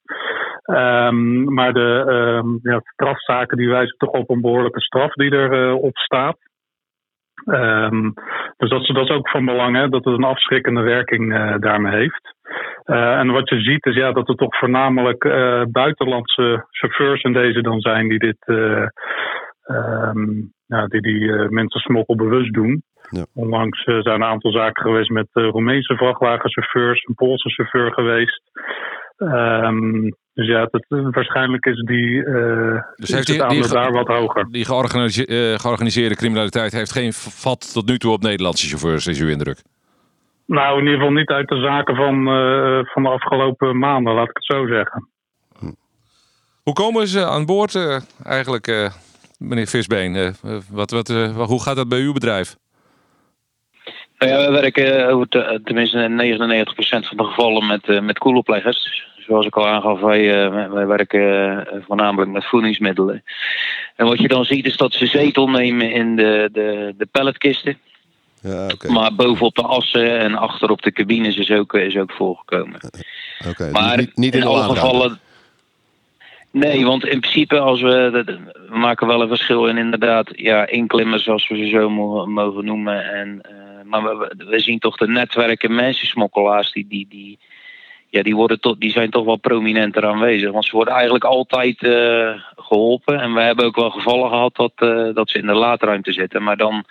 Um, 0.66 1.54
maar 1.54 1.74
de 1.74 2.06
um, 2.44 2.60
ja, 2.62 2.80
strafzaken 2.84 3.58
die 3.58 3.70
wijzen 3.70 3.98
toch 3.98 4.10
op 4.10 4.30
een 4.30 4.42
behoorlijke 4.42 4.82
straf 4.82 5.14
die 5.14 5.32
erop 5.32 5.96
uh, 5.96 6.04
staat. 6.04 6.38
Um, 7.46 8.14
dus 8.58 8.70
dat, 8.70 8.86
dat, 8.86 9.10
is 9.10 9.16
ook 9.16 9.30
van 9.30 9.46
belang, 9.46 9.76
hè, 9.76 9.90
dat 9.90 10.06
het 10.06 10.14
een 10.18 10.24
afschrikkende 10.24 10.82
werking 10.82 11.58
daarmee 11.60 11.96
heeft. 11.96 12.36
En 12.84 13.32
wat 13.32 13.50
je 13.50 13.62
ziet 13.62 13.86
is 13.86 13.96
ja, 13.96 14.12
dat 14.12 14.30
er 14.30 14.36
toch 14.36 14.58
voornamelijk 14.58 15.24
buitenlandse 15.72 16.66
chauffeurs 16.70 17.22
in 17.24 17.34
deze 17.34 17.62
dan 17.62 17.80
zijn 17.80 18.08
die 18.08 18.20
dit 18.20 18.46
ja, 20.70 20.88
die, 20.88 21.02
die 21.02 21.32
mensen 21.50 21.80
smokkel 21.80 22.16
bewust 22.16 22.54
doen. 22.54 22.84
Ja. 23.10 23.26
Onlangs 23.34 23.84
zijn 23.84 24.06
een 24.06 24.24
aantal 24.24 24.52
zaken 24.52 24.84
geweest 24.84 25.10
met 25.10 25.28
Roemeense 25.32 25.96
vrachtwagenchauffeurs, 25.96 27.04
een 27.08 27.16
Poolse 27.16 27.50
chauffeur 27.50 27.94
geweest. 27.94 28.42
Um, 29.18 30.16
dus 30.34 30.48
ja, 30.48 30.68
dat, 30.72 30.86
waarschijnlijk 30.90 31.66
is 31.66 31.82
die, 31.82 32.24
dus 32.96 33.12
heeft 33.12 33.28
die, 33.28 33.48
die 33.48 33.68
daar 33.68 33.92
wat 33.92 34.08
hoger. 34.08 34.48
Die 34.52 34.66
georganiseerde, 34.66 35.60
georganiseerde 35.60 36.16
criminaliteit 36.16 36.72
heeft 36.72 36.92
geen 36.92 37.14
vat 37.14 37.74
tot 37.74 37.88
nu 37.88 37.98
toe 37.98 38.12
op 38.12 38.22
Nederlandse 38.22 38.68
chauffeurs, 38.68 39.08
is 39.08 39.22
uw 39.22 39.30
indruk? 39.30 39.62
Nou, 40.46 40.78
in 40.78 40.84
ieder 40.84 41.00
geval 41.00 41.14
niet 41.14 41.30
uit 41.30 41.48
de 41.48 41.60
zaken 41.60 41.96
van, 41.96 42.16
uh, 42.28 42.80
van 42.84 43.04
de 43.04 43.10
afgelopen 43.10 43.78
maanden, 43.78 44.14
laat 44.14 44.30
ik 44.30 44.36
het 44.36 44.46
zo 44.46 44.68
zeggen. 44.68 45.10
Hoe 46.64 46.74
komen 46.74 47.08
ze 47.08 47.26
aan 47.26 47.46
boord 47.46 47.74
uh, 47.74 48.00
eigenlijk, 48.24 48.68
uh, 48.68 48.90
meneer 49.40 49.68
Visbeen? 49.68 50.36
wat, 50.70 50.92
wat, 50.92 51.08
hoe 51.36 51.62
gaat 51.62 51.76
dat 51.76 51.90
bij 51.90 52.00
uw 52.00 52.14
bedrijf? 52.14 52.56
Nou 54.18 54.32
ja, 54.32 54.46
we 54.46 54.52
werken 54.52 55.64
tenminste 55.64 56.08
99% 57.04 57.08
van 57.08 57.18
de 57.18 57.24
gevallen 57.24 57.68
met, 57.68 58.02
met 58.02 58.18
koelopleggers. 58.18 59.08
Zoals 59.18 59.46
ik 59.46 59.56
al 59.58 59.68
aangaf, 59.68 60.00
wij, 60.00 60.52
wij 60.70 60.88
werken 60.88 61.68
voornamelijk 61.88 62.32
met 62.32 62.46
voedingsmiddelen. 62.46 63.24
En 63.96 64.06
wat 64.06 64.20
je 64.20 64.28
dan 64.28 64.46
ziet 64.46 64.66
is 64.66 64.78
dat 64.78 64.94
ze 64.94 65.06
zetel 65.06 65.50
nemen 65.50 65.92
in 65.92 66.16
de, 66.16 66.50
de, 66.52 66.94
de 66.98 67.06
palletkisten. 67.12 67.78
Ja, 68.42 68.66
okay. 68.66 68.92
Maar 68.92 69.16
bovenop 69.16 69.56
de 69.56 69.62
assen 69.62 70.20
en 70.20 70.36
achter 70.36 70.70
op 70.70 70.82
de 70.82 70.92
cabines 70.92 71.36
is 71.36 71.52
ook, 71.52 71.74
is 71.74 71.98
ook 71.98 72.12
voorgekomen. 72.12 72.80
Okay, 73.48 73.72
maar 73.72 73.98
niet, 73.98 74.16
niet 74.16 74.34
in, 74.34 74.42
in 74.42 74.48
alle 74.48 74.64
gevallen. 74.64 75.20
Nee, 76.52 76.86
want 76.86 77.06
in 77.06 77.20
principe 77.20 77.60
als 77.60 77.82
we, 77.82 78.24
we 78.70 78.78
maken 78.78 79.08
wel 79.08 79.22
een 79.22 79.28
verschil 79.28 79.68
in 79.68 79.78
inderdaad 79.78 80.32
ja, 80.36 80.68
inklimmers 80.68 81.24
zoals 81.24 81.48
we 81.48 81.58
ze 81.58 81.68
zo 81.68 81.90
mogen 82.26 82.66
noemen. 82.66 83.14
En, 83.14 83.42
uh, 83.52 83.90
maar 83.90 84.18
we, 84.18 84.34
we, 84.38 84.60
zien 84.60 84.80
toch 84.80 84.98
de 84.98 85.08
netwerken 85.08 85.76
mensensmokkelaars 85.76 86.72
die, 86.72 86.88
die, 86.88 87.08
die, 87.10 87.40
ja, 88.10 88.24
die, 88.24 88.36
worden 88.36 88.60
toch, 88.60 88.78
die 88.78 88.92
zijn 88.92 89.10
toch 89.10 89.26
wel 89.26 89.36
prominenter 89.36 90.06
aanwezig. 90.06 90.52
Want 90.52 90.66
ze 90.66 90.76
worden 90.76 90.94
eigenlijk 90.94 91.24
altijd 91.24 91.82
uh, 91.84 92.42
geholpen. 92.56 93.20
En 93.20 93.34
we 93.34 93.42
hebben 93.42 93.66
ook 93.66 93.76
wel 93.76 93.90
gevallen 93.90 94.30
gehad 94.30 94.56
dat, 94.56 94.72
uh, 94.80 95.14
dat 95.14 95.30
ze 95.30 95.38
in 95.38 95.46
de 95.46 95.54
laadruimte 95.54 96.12
zitten. 96.12 96.44
Maar 96.44 96.58
dan 96.58 96.86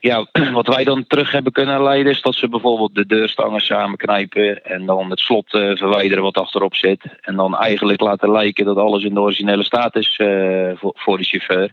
ja, 0.00 0.26
wat 0.52 0.66
wij 0.66 0.84
dan 0.84 1.06
terug 1.06 1.32
hebben 1.32 1.52
kunnen 1.52 1.82
leiden 1.82 2.12
is 2.12 2.22
dat 2.22 2.34
ze 2.34 2.48
bijvoorbeeld 2.48 2.94
de 2.94 3.06
deurstangen 3.06 3.60
samenknijpen 3.60 4.64
en 4.64 4.86
dan 4.86 5.10
het 5.10 5.18
slot 5.18 5.54
uh, 5.54 5.76
verwijderen 5.76 6.22
wat 6.22 6.36
achterop 6.36 6.74
zit. 6.74 7.00
En 7.20 7.36
dan 7.36 7.56
eigenlijk 7.56 8.00
laten 8.00 8.30
lijken 8.30 8.64
dat 8.64 8.76
alles 8.76 9.04
in 9.04 9.14
de 9.14 9.20
originele 9.20 9.64
staat 9.64 9.96
is 9.96 10.18
uh, 10.18 10.70
voor, 10.74 10.92
voor 10.96 11.18
de 11.18 11.24
chauffeur. 11.24 11.72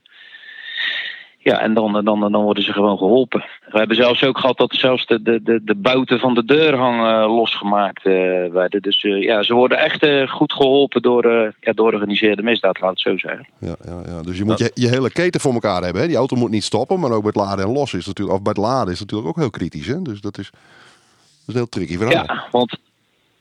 Ja, 1.48 1.60
en 1.60 1.74
dan, 1.74 2.06
dan, 2.06 2.32
dan 2.32 2.44
worden 2.44 2.64
ze 2.64 2.74
gewoon 2.74 2.98
geholpen. 2.98 3.46
We 3.70 3.78
hebben 3.78 3.96
zelfs 3.96 4.24
ook 4.24 4.38
gehad 4.38 4.58
dat 4.58 4.74
zelfs 4.74 5.06
de, 5.06 5.22
de, 5.22 5.44
de, 5.44 5.60
de 5.64 5.76
buiten 5.76 6.20
van 6.20 6.34
de 6.34 6.46
deurhang 6.46 7.02
uh, 7.02 7.36
losgemaakt 7.36 8.06
uh, 8.06 8.14
werden. 8.52 8.82
Dus 8.82 9.04
uh, 9.04 9.24
ja, 9.24 9.44
ze 9.44 9.54
worden 9.54 9.78
echt 9.78 10.30
goed 10.30 10.54
geholpen 10.54 11.02
door, 11.02 11.24
ja, 11.60 11.74
door 11.74 11.90
georganiseerde 11.90 12.44
misdaad, 12.44 12.80
laat 12.80 12.90
het 12.90 13.00
zo 13.00 13.18
zeggen. 13.18 13.48
Ja, 13.60 13.76
ja, 13.86 14.02
ja. 14.06 14.22
Dus 14.22 14.38
je 14.38 14.44
moet 14.44 14.60
je, 14.60 14.72
je 14.74 14.88
hele 14.88 15.12
keten 15.12 15.42
voor 15.42 15.54
elkaar 15.54 15.84
hebben. 15.84 16.02
Hè? 16.02 16.08
Die 16.08 16.18
auto 16.18 16.36
moet 16.36 16.50
niet 16.50 16.64
stoppen, 16.64 17.00
maar 17.00 17.12
ook 17.12 17.24
bij 17.24 17.32
het 17.34 17.44
laden 17.48 17.66
en 17.66 17.72
lossen 17.72 18.00
is 18.00 18.06
natuurlijk, 18.08 18.38
of 18.38 18.44
bij 18.44 18.54
het 18.56 18.64
laden 18.64 18.94
is 18.94 19.00
natuurlijk 19.00 19.30
ook 19.30 19.38
heel 19.38 19.50
kritisch. 19.50 19.88
Hè? 19.88 20.02
Dus 20.02 20.22
dat 20.22 20.38
is, 20.38 20.50
dat 20.52 21.48
is 21.48 21.54
heel 21.54 21.70
tricky 21.70 21.98
verhaal. 21.98 22.24
Ja, 22.26 22.48
want 22.52 22.78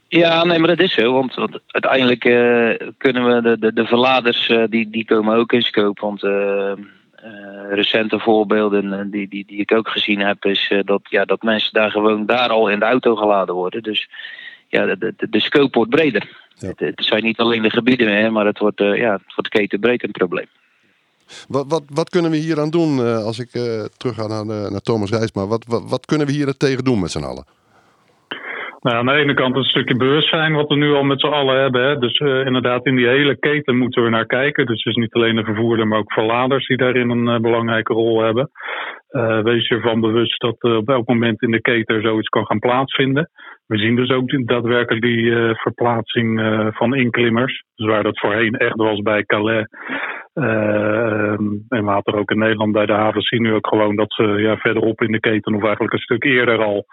ja, 0.08 0.44
nee, 0.44 0.58
maar 0.58 0.68
dat 0.68 0.86
is 0.86 0.94
zo. 0.94 1.12
Want, 1.12 1.34
want 1.34 1.58
uiteindelijk 1.66 2.20
kunnen 2.98 3.26
we 3.26 3.42
de, 3.42 3.58
de, 3.58 3.72
de 3.72 3.84
verladers, 3.84 4.52
die, 4.68 4.90
die 4.90 5.04
komen 5.04 5.36
ook 5.36 5.52
in 5.52 5.62
scope. 5.62 6.00
Want 6.00 6.22
uh, 6.22 6.72
recente 7.70 8.18
voorbeelden 8.18 8.84
uh, 8.84 9.00
die, 9.10 9.28
die, 9.28 9.44
die 9.46 9.58
ik 9.58 9.72
ook 9.72 9.88
gezien 9.88 10.20
heb, 10.20 10.44
is 10.44 10.70
uh, 10.70 10.80
dat, 10.84 11.00
ja, 11.04 11.24
dat 11.24 11.42
mensen 11.42 11.72
daar 11.72 11.90
gewoon 11.90 12.26
daar 12.26 12.48
al 12.48 12.70
in 12.70 12.78
de 12.78 12.84
auto 12.84 13.16
geladen 13.16 13.54
worden. 13.54 13.82
Dus 13.82 14.08
ja, 14.68 14.84
de, 14.86 15.14
de, 15.16 15.28
de 15.30 15.40
scope 15.40 15.78
wordt 15.78 15.90
breder. 15.90 16.44
Ja. 16.54 16.68
Het, 16.68 16.80
het, 16.80 17.04
zijn 17.04 17.22
niet 17.22 17.38
alleen 17.38 17.62
de 17.62 17.70
gebieden 17.70 18.06
meer, 18.06 18.32
maar 18.32 18.46
het 18.46 18.58
wordt, 18.58 18.78
ja, 18.78 19.12
het 19.12 19.34
wordt 19.34 19.48
ketenbreed 19.48 20.04
een 20.04 20.10
probleem. 20.10 20.46
Wat, 21.48 21.64
wat, 21.68 21.82
wat 21.88 22.10
kunnen 22.10 22.30
we 22.30 22.36
hier 22.36 22.60
aan 22.60 22.70
doen, 22.70 22.98
als 23.24 23.38
ik 23.38 23.50
terug 23.96 24.14
ga 24.14 24.26
naar, 24.26 24.46
naar 24.46 24.80
Thomas 24.80 25.10
Rijsma, 25.10 25.46
wat, 25.46 25.64
wat, 25.68 25.82
wat 25.88 26.06
kunnen 26.06 26.26
we 26.26 26.32
hier 26.32 26.56
tegen 26.56 26.84
doen 26.84 27.00
met 27.00 27.10
z'n 27.10 27.22
allen? 27.22 27.44
Nou, 28.80 28.96
aan 28.96 29.06
de 29.06 29.12
ene 29.12 29.34
kant 29.34 29.56
een 29.56 29.64
stukje 29.64 29.96
bewustzijn 29.96 30.52
wat 30.52 30.68
we 30.68 30.76
nu 30.76 30.92
al 30.92 31.02
met 31.02 31.20
z'n 31.20 31.26
allen 31.26 31.60
hebben. 31.60 31.82
Hè. 31.82 31.98
Dus 31.98 32.18
uh, 32.18 32.46
inderdaad, 32.46 32.86
in 32.86 32.96
die 32.96 33.06
hele 33.06 33.38
keten 33.38 33.76
moeten 33.76 34.02
we 34.02 34.08
naar 34.10 34.26
kijken. 34.26 34.66
Dus, 34.66 34.82
dus 34.82 34.94
niet 34.94 35.14
alleen 35.14 35.36
de 35.36 35.44
vervoerder, 35.44 35.86
maar 35.86 35.98
ook 35.98 36.12
verladers 36.12 36.66
die 36.66 36.76
daarin 36.76 37.10
een 37.10 37.26
uh, 37.26 37.38
belangrijke 37.38 37.92
rol 37.92 38.22
hebben. 38.22 38.50
Uh, 39.10 39.42
wees 39.42 39.68
je 39.68 39.74
ervan 39.74 40.00
bewust 40.00 40.40
dat 40.40 40.62
op 40.62 40.88
elk 40.88 41.08
moment 41.08 41.42
in 41.42 41.50
de 41.50 41.60
keten 41.60 42.02
zoiets 42.02 42.28
kan 42.28 42.46
gaan 42.46 42.58
plaatsvinden. 42.58 43.30
We 43.66 43.78
zien 43.78 43.96
dus 43.96 44.10
ook 44.10 44.46
daadwerkelijk 44.46 45.04
die 45.04 45.32
verplaatsing 45.54 46.40
van 46.74 46.94
inklimmers. 46.94 47.64
Dus 47.74 47.86
waar 47.86 48.02
dat 48.02 48.18
voorheen 48.18 48.54
echt 48.54 48.76
was 48.76 49.00
bij 49.00 49.24
Calais. 49.24 49.66
en 51.68 51.84
later 51.84 52.14
ook 52.14 52.30
in 52.30 52.38
Nederland 52.38 52.72
bij 52.72 52.86
de 52.86 52.92
haven 52.92 53.22
zien 53.22 53.42
we 53.42 53.52
ook 53.52 53.66
gewoon 53.66 53.96
dat 53.96 54.12
ze 54.12 54.22
ja, 54.22 54.56
verderop 54.56 55.00
in 55.00 55.12
de 55.12 55.20
keten 55.20 55.54
of 55.54 55.62
eigenlijk 55.62 55.92
een 55.92 55.98
stuk 55.98 56.24
eerder 56.24 56.62
al 56.62 56.84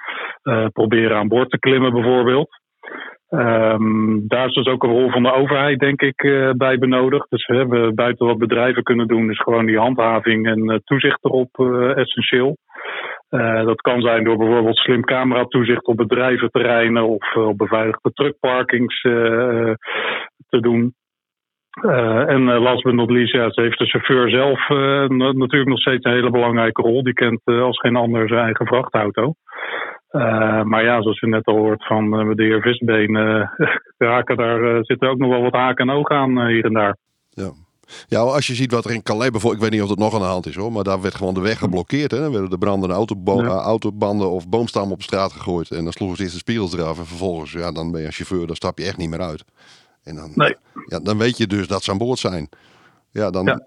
proberen 0.71 1.17
aan 1.17 1.27
boord 1.27 1.49
te 1.49 1.59
klimmen 1.59 1.93
bijvoorbeeld. 1.93 2.61
Um, 3.33 4.27
daar 4.27 4.47
is 4.47 4.53
dus 4.53 4.67
ook 4.67 4.83
een 4.83 4.89
rol 4.89 5.09
van 5.09 5.23
de 5.23 5.33
overheid, 5.33 5.79
denk 5.79 6.01
ik, 6.01 6.23
uh, 6.23 6.51
bij 6.51 6.77
benodigd. 6.77 7.25
Dus 7.29 7.45
we 7.45 7.55
hebben 7.55 7.95
buiten 7.95 8.25
wat 8.25 8.37
bedrijven 8.37 8.83
kunnen 8.83 9.07
doen, 9.07 9.29
is 9.29 9.39
gewoon 9.39 9.65
die 9.65 9.77
handhaving 9.77 10.47
en 10.47 10.71
uh, 10.71 10.77
toezicht 10.83 11.23
erop 11.23 11.57
uh, 11.59 11.97
essentieel. 11.97 12.57
Dat 13.65 13.81
kan 13.81 14.01
zijn 14.01 14.23
door 14.23 14.37
bijvoorbeeld 14.37 14.77
slim 14.77 15.03
cameratoezicht 15.03 15.85
op 15.85 15.97
bedrijventerreinen 15.97 17.07
of 17.07 17.35
op 17.35 17.57
beveiligde 17.57 18.11
truckparkings 18.13 19.01
te 19.01 20.59
doen. 20.59 20.93
en 22.27 22.43
last 22.43 22.83
but 22.83 22.93
not 22.93 23.11
least, 23.11 23.33
ja, 23.33 23.49
heeft 23.51 23.77
de 23.77 23.85
chauffeur 23.85 24.29
zelf 24.29 24.67
natuurlijk 25.09 25.69
nog 25.69 25.79
steeds 25.79 26.05
een 26.05 26.11
hele 26.11 26.29
belangrijke 26.29 26.81
rol. 26.81 27.03
Die 27.03 27.13
kent 27.13 27.41
als 27.45 27.79
geen 27.79 27.95
ander 27.95 28.27
zijn 28.27 28.43
eigen 28.43 28.65
vrachtauto. 28.65 29.33
maar 30.63 30.83
ja, 30.83 31.01
zoals 31.01 31.19
je 31.19 31.27
net 31.27 31.45
al 31.45 31.57
hoort 31.57 31.85
van 31.85 32.11
de 32.35 32.43
heer 32.43 32.61
Visbeen, 32.61 33.15
haken, 33.97 34.37
daar 34.37 34.85
zitten 34.85 35.09
ook 35.09 35.17
nog 35.17 35.29
wel 35.29 35.41
wat 35.41 35.53
haken 35.53 35.89
en 35.89 35.95
ogen 35.95 36.15
aan 36.15 36.47
hier 36.47 36.65
en 36.65 36.73
daar. 36.73 36.97
Ja. 37.29 37.62
Ja, 38.07 38.19
als 38.19 38.47
je 38.47 38.55
ziet 38.55 38.71
wat 38.71 38.85
er 38.85 38.91
in 38.91 39.03
Calais 39.03 39.29
bijvoorbeeld, 39.29 39.63
ik 39.63 39.69
weet 39.69 39.79
niet 39.79 39.89
of 39.89 39.89
het 39.89 39.99
nog 39.99 40.13
aan 40.13 40.19
de 40.19 40.25
hand 40.25 40.45
is 40.45 40.55
hoor, 40.55 40.71
maar 40.71 40.83
daar 40.83 41.01
werd 41.01 41.15
gewoon 41.15 41.33
de 41.33 41.41
weg 41.41 41.57
geblokkeerd. 41.57 42.11
Hè? 42.11 42.19
Dan 42.19 42.31
werden 42.31 42.49
de 42.49 42.57
brandende 42.57 42.95
autobo- 42.95 43.43
autobanden 43.43 44.29
of 44.29 44.49
boomstammen 44.49 44.93
op 44.93 45.01
straat 45.01 45.31
gegooid. 45.31 45.71
En 45.71 45.83
dan 45.83 45.93
sloegen 45.93 46.17
ze 46.17 46.23
eerst 46.23 46.35
de 46.35 46.41
spiegels 46.41 46.73
eraf 46.73 46.99
en 46.99 47.05
vervolgens, 47.05 47.51
ja, 47.51 47.71
dan 47.71 47.91
ben 47.91 47.99
je 47.99 48.05
als 48.05 48.15
chauffeur, 48.15 48.47
dan 48.47 48.55
stap 48.55 48.77
je 48.77 48.85
echt 48.85 48.97
niet 48.97 49.09
meer 49.09 49.21
uit. 49.21 49.43
En 50.03 50.15
dan, 50.15 50.31
nee. 50.35 50.55
ja, 50.85 50.99
dan 50.99 51.17
weet 51.17 51.37
je 51.37 51.47
dus 51.47 51.67
dat 51.67 51.83
ze 51.83 51.91
aan 51.91 51.97
boord 51.97 52.19
zijn. 52.19 52.49
Ja, 53.11 53.29
dan, 53.29 53.45
ja. 53.45 53.61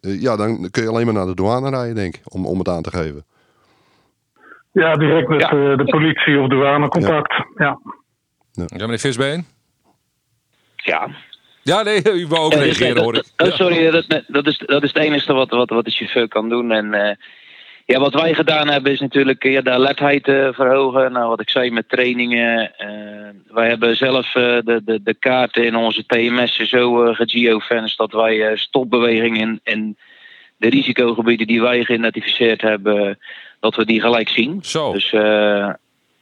ja, 0.00 0.36
dan 0.36 0.70
kun 0.70 0.82
je 0.82 0.88
alleen 0.88 1.04
maar 1.04 1.14
naar 1.14 1.26
de 1.26 1.34
douane 1.34 1.70
rijden, 1.70 1.94
denk 1.94 2.16
ik, 2.16 2.22
om, 2.24 2.46
om 2.46 2.58
het 2.58 2.68
aan 2.68 2.82
te 2.82 2.90
geven. 2.90 3.24
Ja, 4.72 4.96
direct 4.96 5.28
met 5.28 5.40
ja. 5.40 5.76
de 5.76 5.84
politie 5.84 6.40
of 6.40 6.48
douane 6.48 6.88
contact. 6.88 7.32
Ja. 7.56 7.80
Ja, 8.52 8.64
ja 8.66 8.84
meneer 8.84 8.98
Visbeen? 8.98 9.46
Ja. 10.76 11.08
Ja, 11.70 11.82
nee, 11.82 12.00
u 12.22 12.26
wou 12.26 12.44
ook 12.44 12.54
reageren, 12.54 13.02
hoor 13.02 13.14
ik. 13.14 13.24
Oh, 13.36 13.52
sorry, 13.52 13.90
dat, 13.90 14.22
dat, 14.26 14.46
is, 14.46 14.58
dat 14.58 14.82
is 14.82 14.92
het 14.92 15.02
enige 15.02 15.32
wat, 15.32 15.50
wat, 15.50 15.70
wat 15.70 15.84
de 15.84 15.90
chauffeur 15.90 16.28
kan 16.28 16.48
doen. 16.48 16.72
En 16.72 16.86
uh, 16.86 17.10
ja, 17.86 18.00
wat 18.00 18.14
wij 18.14 18.34
gedaan 18.34 18.68
hebben 18.68 18.92
is 18.92 19.00
natuurlijk 19.00 19.42
ja, 19.42 19.60
de 19.60 19.70
alertheid 19.70 20.28
uh, 20.28 20.48
verhogen. 20.52 21.12
Nou, 21.12 21.28
wat 21.28 21.40
ik 21.40 21.50
zei 21.50 21.70
met 21.70 21.88
trainingen. 21.88 22.72
Uh, 22.78 23.54
wij 23.54 23.68
hebben 23.68 23.96
zelf 23.96 24.30
de, 24.32 24.80
de, 24.84 25.00
de 25.02 25.14
kaarten 25.14 25.64
in 25.64 25.76
onze 25.76 26.06
TMS 26.06 26.56
zo 26.56 27.04
uh, 27.04 27.14
gegeofenced 27.14 27.98
dat 27.98 28.12
wij 28.12 28.56
stopbewegingen 28.56 29.60
en 29.62 29.96
de 30.56 30.68
risicogebieden 30.68 31.46
die 31.46 31.62
wij 31.62 31.84
geïdentificeerd 31.84 32.60
hebben, 32.60 33.18
dat 33.60 33.76
we 33.76 33.84
die 33.84 34.00
gelijk 34.00 34.28
zien. 34.28 34.58
Zo. 34.62 34.92
Dus 34.92 35.14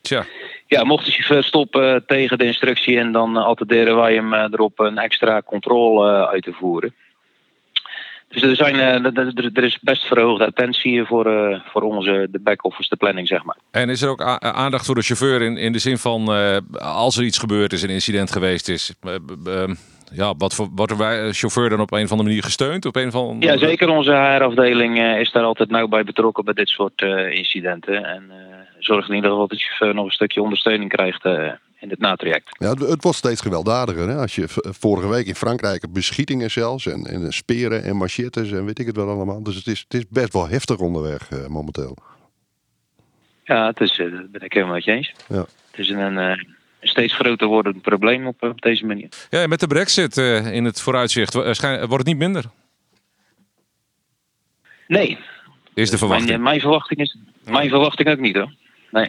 Tja. 0.01 0.27
Ja, 0.69 0.85
mocht 0.85 1.05
de 1.05 1.13
chauffeur 1.13 1.45
stoppen 1.45 2.07
tegen 2.07 2.39
de 2.39 2.45
instructie 2.45 2.99
en 2.99 3.13
dan 3.13 3.37
attenderen 3.37 3.97
wij 3.97 4.15
hem 4.15 4.35
erop 4.35 4.79
een 4.79 4.99
extra 4.99 5.43
controle 5.43 6.29
uit 6.29 6.43
te 6.43 6.53
voeren. 6.53 6.95
Dus 8.29 8.43
er, 8.43 8.57
zijn, 8.57 8.75
er 9.55 9.65
is 9.65 9.79
best 9.81 10.05
verhoogde 10.05 10.47
attentie 10.47 11.05
voor, 11.05 11.61
voor 11.65 11.83
onze 11.83 12.29
de 12.31 12.41
back-office, 12.41 12.89
de 12.89 12.97
planning, 12.97 13.29
zeg 13.29 13.45
maar. 13.45 13.57
En 13.71 13.89
is 13.89 14.03
er 14.03 14.09
ook 14.09 14.23
aandacht 14.39 14.87
voor 14.87 14.95
de 14.95 15.03
chauffeur 15.03 15.43
in, 15.43 15.57
in 15.57 15.73
de 15.73 15.79
zin 15.79 15.99
van 15.99 16.29
als 16.79 17.17
er 17.17 17.25
iets 17.25 17.39
gebeurd 17.39 17.73
is, 17.73 17.83
een 17.83 17.91
incident 17.91 18.33
geweest 18.33 18.69
is, 18.69 18.95
ja, 20.13 20.35
wat 20.39 20.55
voor, 20.55 20.69
wordt 20.75 20.97
bij 20.97 21.33
chauffeur 21.33 21.69
dan 21.69 21.81
op 21.81 21.93
een 21.93 22.05
of 22.05 22.11
andere 22.11 22.29
manier 22.29 22.43
gesteund? 22.43 22.87
Op 22.87 22.97
een 22.97 23.11
van 23.11 23.37
Ja, 23.41 23.59
zeker. 23.59 23.89
Onze 23.89 24.13
HR-afdeling 24.13 25.19
is 25.19 25.33
daar 25.33 25.45
altijd 25.45 25.71
nauw 25.71 25.89
bij 25.89 26.05
betrokken 26.05 26.45
bij 26.45 26.55
dit 26.55 26.69
soort 26.69 27.03
incidenten. 27.33 28.05
En 28.05 28.31
zorgt 28.79 29.09
in 29.09 29.15
ieder 29.15 29.31
geval 29.31 29.47
dat 29.47 29.59
de 29.59 29.65
chauffeur 29.65 29.95
nog 29.95 30.05
een 30.05 30.11
stukje 30.11 30.43
ondersteuning 30.43 30.91
krijgt 30.91 31.25
uh, 31.25 31.53
in 31.79 31.91
het 31.91 31.99
natraject. 31.99 32.57
Ja, 32.59 32.71
het, 32.71 32.79
het 32.79 33.03
wordt 33.03 33.19
steeds 33.19 33.41
gewelddadiger. 33.41 34.09
Hè? 34.09 34.17
Als 34.17 34.35
je 34.35 34.45
vorige 34.63 35.09
week 35.09 35.27
in 35.27 35.35
Frankrijk 35.35 35.93
beschietingen 35.93 36.51
zelfs 36.51 36.87
en, 36.87 37.07
en 37.07 37.33
speren 37.33 37.85
en 37.85 37.97
machetes 37.97 38.53
en 38.53 38.65
weet 38.65 38.79
ik 38.79 38.87
het 38.87 38.97
wel 38.97 39.09
allemaal. 39.09 39.43
Dus 39.43 39.55
het 39.55 39.67
is, 39.67 39.81
het 39.81 39.95
is 39.95 40.05
best 40.09 40.33
wel 40.33 40.49
heftig 40.49 40.79
onderweg 40.79 41.49
momenteel. 41.49 41.97
Ja, 43.45 43.67
het 43.67 43.81
is, 43.81 43.97
daar 43.97 44.27
ben 44.31 44.41
ik 44.41 44.53
helemaal 44.53 44.75
met 44.75 44.85
je 44.85 44.93
eens. 44.93 45.15
Ja. 45.29 45.45
Het 45.71 45.79
is 45.79 45.89
een 45.89 46.57
steeds 46.81 47.15
groter 47.15 47.47
wordend 47.47 47.83
probleem 47.83 48.27
op, 48.27 48.43
op 48.43 48.61
deze 48.61 48.87
manier. 48.87 49.09
Ja, 49.31 49.47
met 49.47 49.61
de 49.61 49.67
brexit 49.67 50.17
uh, 50.17 50.55
in 50.55 50.65
het 50.65 50.81
vooruitzicht, 50.81 51.35
wordt 51.35 51.91
het 51.91 52.07
niet 52.07 52.17
minder? 52.17 52.45
Nee. 54.87 55.19
Is 55.75 55.91
de 55.91 55.99
verwachting? 55.99 56.31
Mijn, 56.31 56.43
mijn 56.43 56.61
verwachting 56.61 57.01
is 57.01 57.17
mijn 57.45 57.69
verwachting 57.69 58.09
ook 58.09 58.19
niet 58.19 58.37
hoor. 58.37 58.53
Nee. 58.91 59.09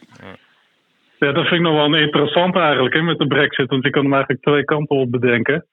Ja, 1.19 1.31
dat 1.31 1.47
vind 1.47 1.55
ik 1.55 1.61
nog 1.67 1.73
wel 1.73 1.85
een 1.85 2.01
interessant 2.01 2.55
eigenlijk 2.55 2.95
hè, 2.95 3.01
met 3.01 3.17
de 3.17 3.27
brexit. 3.27 3.69
Want 3.69 3.83
je 3.83 3.89
kan 3.89 4.03
hem 4.03 4.13
eigenlijk 4.13 4.43
twee 4.43 4.63
kanten 4.63 4.95
op 4.95 5.11
bedenken. 5.11 5.65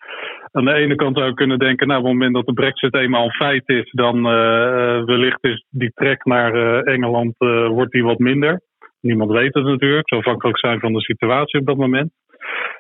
Aan 0.53 0.65
de 0.65 0.73
ene 0.73 0.95
kant 0.95 1.17
zou 1.17 1.29
je 1.29 1.35
kunnen 1.35 1.59
denken, 1.59 1.87
nou, 1.87 2.01
op 2.01 2.05
het 2.07 2.15
moment 2.15 2.35
dat 2.35 2.47
de 2.47 2.53
brexit 2.53 2.95
eenmaal 2.95 3.25
een 3.25 3.31
feit 3.33 3.69
is, 3.69 3.91
dan 3.93 4.17
uh, 4.17 5.05
wellicht 5.05 5.45
is 5.45 5.65
die 5.71 5.91
trek 5.95 6.25
naar 6.25 6.55
uh, 6.55 6.93
Engeland 6.95 7.35
uh, 7.39 7.67
wordt 7.69 7.93
die 7.93 8.05
wat 8.05 8.19
minder. 8.19 8.61
Niemand 9.01 9.31
weet 9.31 9.55
het 9.55 9.65
natuurlijk. 9.65 9.99
Het 10.01 10.09
zal 10.09 10.19
afhankelijk 10.19 10.59
zijn 10.59 10.81
van 10.81 10.93
de 10.93 11.01
situatie 11.01 11.61
op 11.61 11.67
dat 11.67 11.77
moment. 11.77 12.11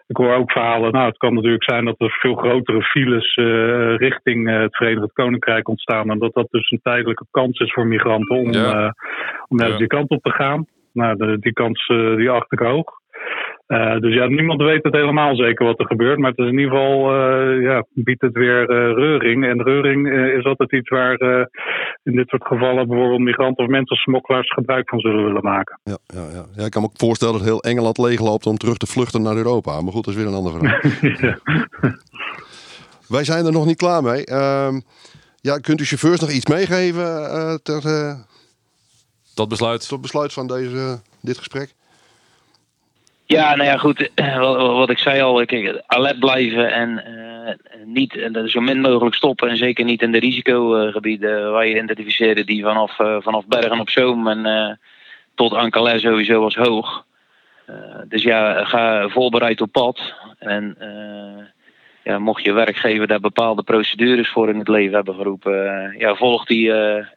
Ik 0.06 0.16
hoor 0.16 0.34
ook 0.34 0.52
verhalen. 0.52 0.92
Nou, 0.92 1.06
het 1.06 1.16
kan 1.16 1.34
natuurlijk 1.34 1.64
zijn 1.64 1.84
dat 1.84 2.00
er 2.00 2.16
veel 2.20 2.34
grotere 2.34 2.82
files 2.82 3.36
uh, 3.36 3.96
richting 3.96 4.48
uh, 4.48 4.60
het 4.60 4.76
Verenigd 4.76 5.12
Koninkrijk 5.12 5.68
ontstaan. 5.68 6.10
En 6.10 6.18
dat 6.18 6.34
dat 6.34 6.46
dus 6.50 6.70
een 6.70 6.80
tijdelijke 6.82 7.26
kans 7.30 7.58
is 7.58 7.72
voor 7.72 7.86
migranten 7.86 8.36
om, 8.36 8.52
Ja. 8.52 8.84
uh, 8.84 8.90
om 9.48 9.56
naar 9.56 9.68
Ja. 9.68 9.76
die 9.76 9.86
kant 9.86 10.08
op 10.10 10.22
te 10.22 10.30
gaan. 10.30 10.66
Nou, 10.96 11.16
de, 11.16 11.38
die 11.40 11.52
kans 11.52 11.86
die 12.16 12.30
acht 12.30 12.52
ik 12.52 12.58
hoog. 12.58 12.94
Uh, 13.68 13.98
dus 13.98 14.14
ja, 14.14 14.26
niemand 14.26 14.60
weet 14.60 14.82
het 14.82 14.94
helemaal 14.94 15.36
zeker 15.36 15.66
wat 15.66 15.78
er 15.78 15.86
gebeurt. 15.86 16.18
Maar 16.18 16.30
het 16.30 16.38
is 16.38 16.46
in 16.46 16.58
ieder 16.58 16.70
geval, 16.70 17.14
uh, 17.14 17.62
ja, 17.62 17.84
biedt 17.94 18.20
het 18.20 18.32
weer 18.32 18.60
uh, 18.60 18.94
reuring. 18.94 19.44
En 19.44 19.62
reuring 19.62 20.08
is 20.38 20.44
altijd 20.44 20.72
iets 20.72 20.88
waar 20.88 21.18
in 22.02 22.16
dit 22.16 22.28
soort 22.28 22.46
gevallen 22.46 22.88
bijvoorbeeld 22.88 23.20
migranten 23.20 23.64
of 23.64 23.70
mensensmokkelaars 23.70 24.52
gebruik 24.52 24.88
van 24.88 25.00
zullen 25.00 25.24
willen 25.24 25.42
maken. 25.42 25.80
Ja, 25.82 25.98
ja, 26.06 26.26
ja. 26.32 26.44
ja, 26.56 26.64
ik 26.64 26.70
kan 26.70 26.82
me 26.82 26.88
ook 26.88 26.96
voorstellen 26.96 27.34
dat 27.34 27.44
heel 27.44 27.62
Engeland 27.62 27.98
leegloopt 27.98 28.46
om 28.46 28.56
terug 28.56 28.76
te 28.76 28.86
vluchten 28.86 29.22
naar 29.22 29.36
Europa. 29.36 29.80
Maar 29.80 29.92
goed, 29.92 30.04
dat 30.04 30.14
is 30.14 30.20
weer 30.20 30.28
een 30.28 30.38
ander 30.38 30.52
verhaal. 30.52 30.80
ja. 31.28 31.38
Wij 33.08 33.24
zijn 33.24 33.46
er 33.46 33.52
nog 33.52 33.66
niet 33.66 33.76
klaar 33.76 34.02
mee. 34.02 34.26
Uh, 34.30 34.76
ja, 35.40 35.58
kunt 35.58 35.80
u 35.80 35.84
chauffeurs 35.84 36.20
nog 36.20 36.30
iets 36.30 36.46
meegeven 36.46 37.04
ter, 37.62 37.82
Tot 39.36 39.48
besluit. 39.48 39.88
tot 39.88 40.00
besluit 40.00 40.32
van 40.32 40.46
deze, 40.46 41.00
dit 41.20 41.38
gesprek? 41.38 41.74
Ja, 43.24 43.54
nou 43.54 43.68
ja, 43.68 43.76
goed. 43.76 44.10
Wat, 44.38 44.56
wat 44.56 44.90
ik 44.90 44.98
zei 44.98 45.20
al, 45.20 45.44
kijk, 45.44 45.82
alert 45.86 46.18
blijven 46.18 46.72
en 46.72 47.04
uh, 47.06 47.84
niet 47.84 48.16
en 48.16 48.48
zo 48.48 48.60
min 48.60 48.80
mogelijk 48.80 49.16
stoppen. 49.16 49.48
En 49.48 49.56
zeker 49.56 49.84
niet 49.84 50.02
in 50.02 50.12
de 50.12 50.18
risicogebieden 50.18 51.52
waar 51.52 51.66
je 51.66 51.74
identificeerde 51.74 52.44
die 52.44 52.62
vanaf, 52.62 52.98
uh, 52.98 53.16
vanaf 53.20 53.46
Bergen 53.46 53.80
op 53.80 53.90
Zoom 53.90 54.28
en 54.28 54.46
uh, 54.46 54.74
tot 55.34 55.52
Ankara 55.52 55.98
sowieso 55.98 56.40
was 56.40 56.54
hoog. 56.54 57.04
dus 58.08 58.22
ja, 58.22 58.64
ga 58.64 59.08
voorbereid 59.08 59.60
op 59.60 59.72
pad. 59.72 60.14
En 60.38 60.76
ja, 62.02 62.18
mocht 62.18 62.44
je 62.44 62.52
werkgever 62.52 63.06
daar 63.06 63.20
bepaalde 63.20 63.62
procedures 63.62 64.30
voor 64.30 64.48
in 64.48 64.58
het 64.58 64.68
leven 64.68 64.94
hebben 64.94 65.14
geroepen, 65.14 65.94
ja, 65.98 66.14
volg 66.14 66.44
die 66.44 66.72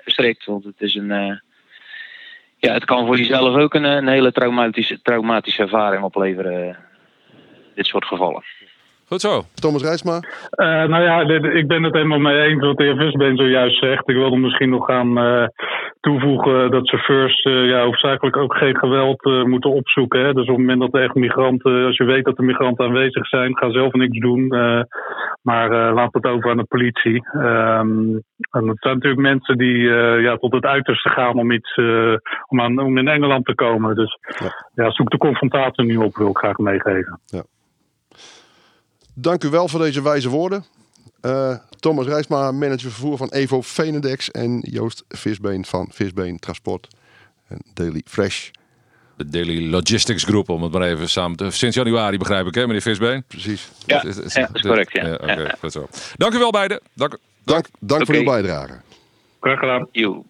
strikt. 0.05 0.45
Want 0.45 0.63
het 0.63 0.81
is 0.81 0.95
een 0.95 1.41
ja, 2.59 2.73
het 2.73 2.85
kan 2.85 3.05
voor 3.05 3.17
jezelf 3.17 3.55
ook 3.55 3.73
een, 3.73 3.83
een 3.83 4.07
hele 4.07 4.31
traumatische, 4.31 5.01
traumatische 5.01 5.61
ervaring 5.61 6.03
opleveren. 6.03 6.77
Dit 7.75 7.85
soort 7.85 8.05
gevallen. 8.05 8.43
Goed 9.09 9.21
zo. 9.21 9.41
Thomas 9.53 9.83
Rijsma? 9.83 10.15
Uh, 10.15 10.83
nou 10.93 11.03
ja, 11.03 11.25
dit, 11.25 11.43
ik 11.43 11.67
ben 11.67 11.83
het 11.83 11.93
helemaal 11.93 12.19
mee 12.19 12.41
eens 12.41 12.65
wat 12.65 12.77
de 12.77 12.83
heer 12.83 12.95
Visbeen 12.95 13.37
zojuist 13.37 13.79
zegt. 13.79 14.09
Ik 14.09 14.15
wilde 14.15 14.37
misschien 14.37 14.69
nog 14.69 14.85
gaan 14.85 15.17
uh, 15.17 15.47
toevoegen 15.99 16.71
dat 16.71 16.89
chauffeurs 16.89 17.43
uh, 17.43 17.69
ja, 17.69 17.83
hoofdzakelijk 17.83 18.37
ook 18.37 18.55
geen 18.55 18.77
geweld 18.77 19.23
moeten 19.23 19.71
opzoeken. 19.71 20.25
Hè. 20.25 20.33
Dus 20.33 20.47
op 20.47 20.57
het 20.57 20.57
moment 20.57 20.79
dat 20.79 20.93
er 20.93 21.03
echt 21.03 21.15
migranten, 21.15 21.85
als 21.85 21.97
je 21.97 22.03
weet 22.03 22.25
dat 22.25 22.37
er 22.37 22.43
migranten 22.43 22.85
aanwezig 22.85 23.27
zijn, 23.27 23.57
ga 23.57 23.71
zelf 23.71 23.93
niks 23.93 24.19
doen. 24.19 24.47
maar 25.41 25.93
laat 25.93 26.13
het 26.13 26.25
over 26.25 26.51
aan 26.51 26.57
de 26.57 26.63
politie. 26.63 27.23
Um, 27.33 28.23
en 28.51 28.67
het 28.67 28.79
zijn 28.79 28.93
natuurlijk 28.93 29.21
mensen 29.21 29.57
die 29.57 29.77
ja, 30.21 30.35
tot 30.35 30.53
het 30.53 30.65
uiterste 30.65 31.09
gaan 31.09 31.39
om, 31.39 31.51
iets, 31.51 31.77
om, 32.47 32.61
aan, 32.61 32.79
om 32.79 32.97
in 32.97 33.07
Engeland 33.07 33.45
te 33.45 33.55
komen. 33.55 33.95
Dus 33.95 34.17
ja. 34.39 34.83
ja 34.83 34.91
zoek 34.91 35.09
de 35.09 35.17
confrontatie 35.17 35.85
nu 35.85 35.97
op, 35.97 36.15
wil 36.15 36.29
ik 36.29 36.37
graag 36.37 36.57
meegeven. 36.57 37.19
Ja. 37.25 37.43
Dank 39.21 39.43
u 39.43 39.49
wel 39.49 39.67
voor 39.67 39.79
deze 39.79 40.01
wijze 40.01 40.29
woorden. 40.29 40.65
Uh, 41.21 41.55
Thomas 41.79 42.05
Rijsma, 42.05 42.51
manager 42.51 42.91
vervoer 42.91 43.17
van 43.17 43.29
Evo 43.29 43.61
Venedex. 43.61 44.31
En 44.31 44.59
Joost 44.59 45.03
Visbeen 45.07 45.65
van 45.65 45.87
Visbeen 45.91 46.39
Transport 46.39 46.87
en 47.47 47.57
Daily 47.73 48.01
Fresh. 48.05 48.49
De 49.17 49.29
Daily 49.29 49.69
Logistics 49.69 50.23
Group, 50.23 50.49
om 50.49 50.63
het 50.63 50.71
maar 50.71 50.81
even 50.81 51.09
samen 51.09 51.37
te... 51.37 51.51
Sinds 51.51 51.75
januari 51.75 52.17
begrijp 52.17 52.47
ik, 52.47 52.55
hè, 52.55 52.65
meneer 52.65 52.81
Visbeen? 52.81 53.23
Precies. 53.27 53.69
Ja, 53.85 54.01
dat 54.01 54.25
is 54.53 54.61
correct, 54.61 54.91
ja. 54.91 55.05
ja 55.05 55.13
Oké, 55.13 55.23
okay, 55.23 55.55
goed 55.59 55.71
zo. 55.71 55.87
Dank 56.15 56.33
u 56.33 56.37
wel 56.37 56.51
beiden. 56.51 56.81
Dank, 56.93 57.17
dank, 57.43 57.67
dank 57.79 58.01
okay. 58.01 58.15
voor 58.15 58.25
uw 58.25 58.31
bijdrage. 58.31 58.81
Graag 59.39 59.59
gedaan. 59.59 59.87
Jo. 59.91 60.25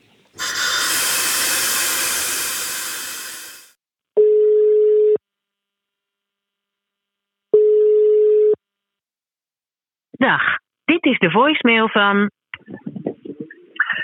Dag, 10.19 10.41
dit 10.85 11.05
is 11.05 11.19
de 11.19 11.31
voicemail 11.31 11.89
van 11.89 12.31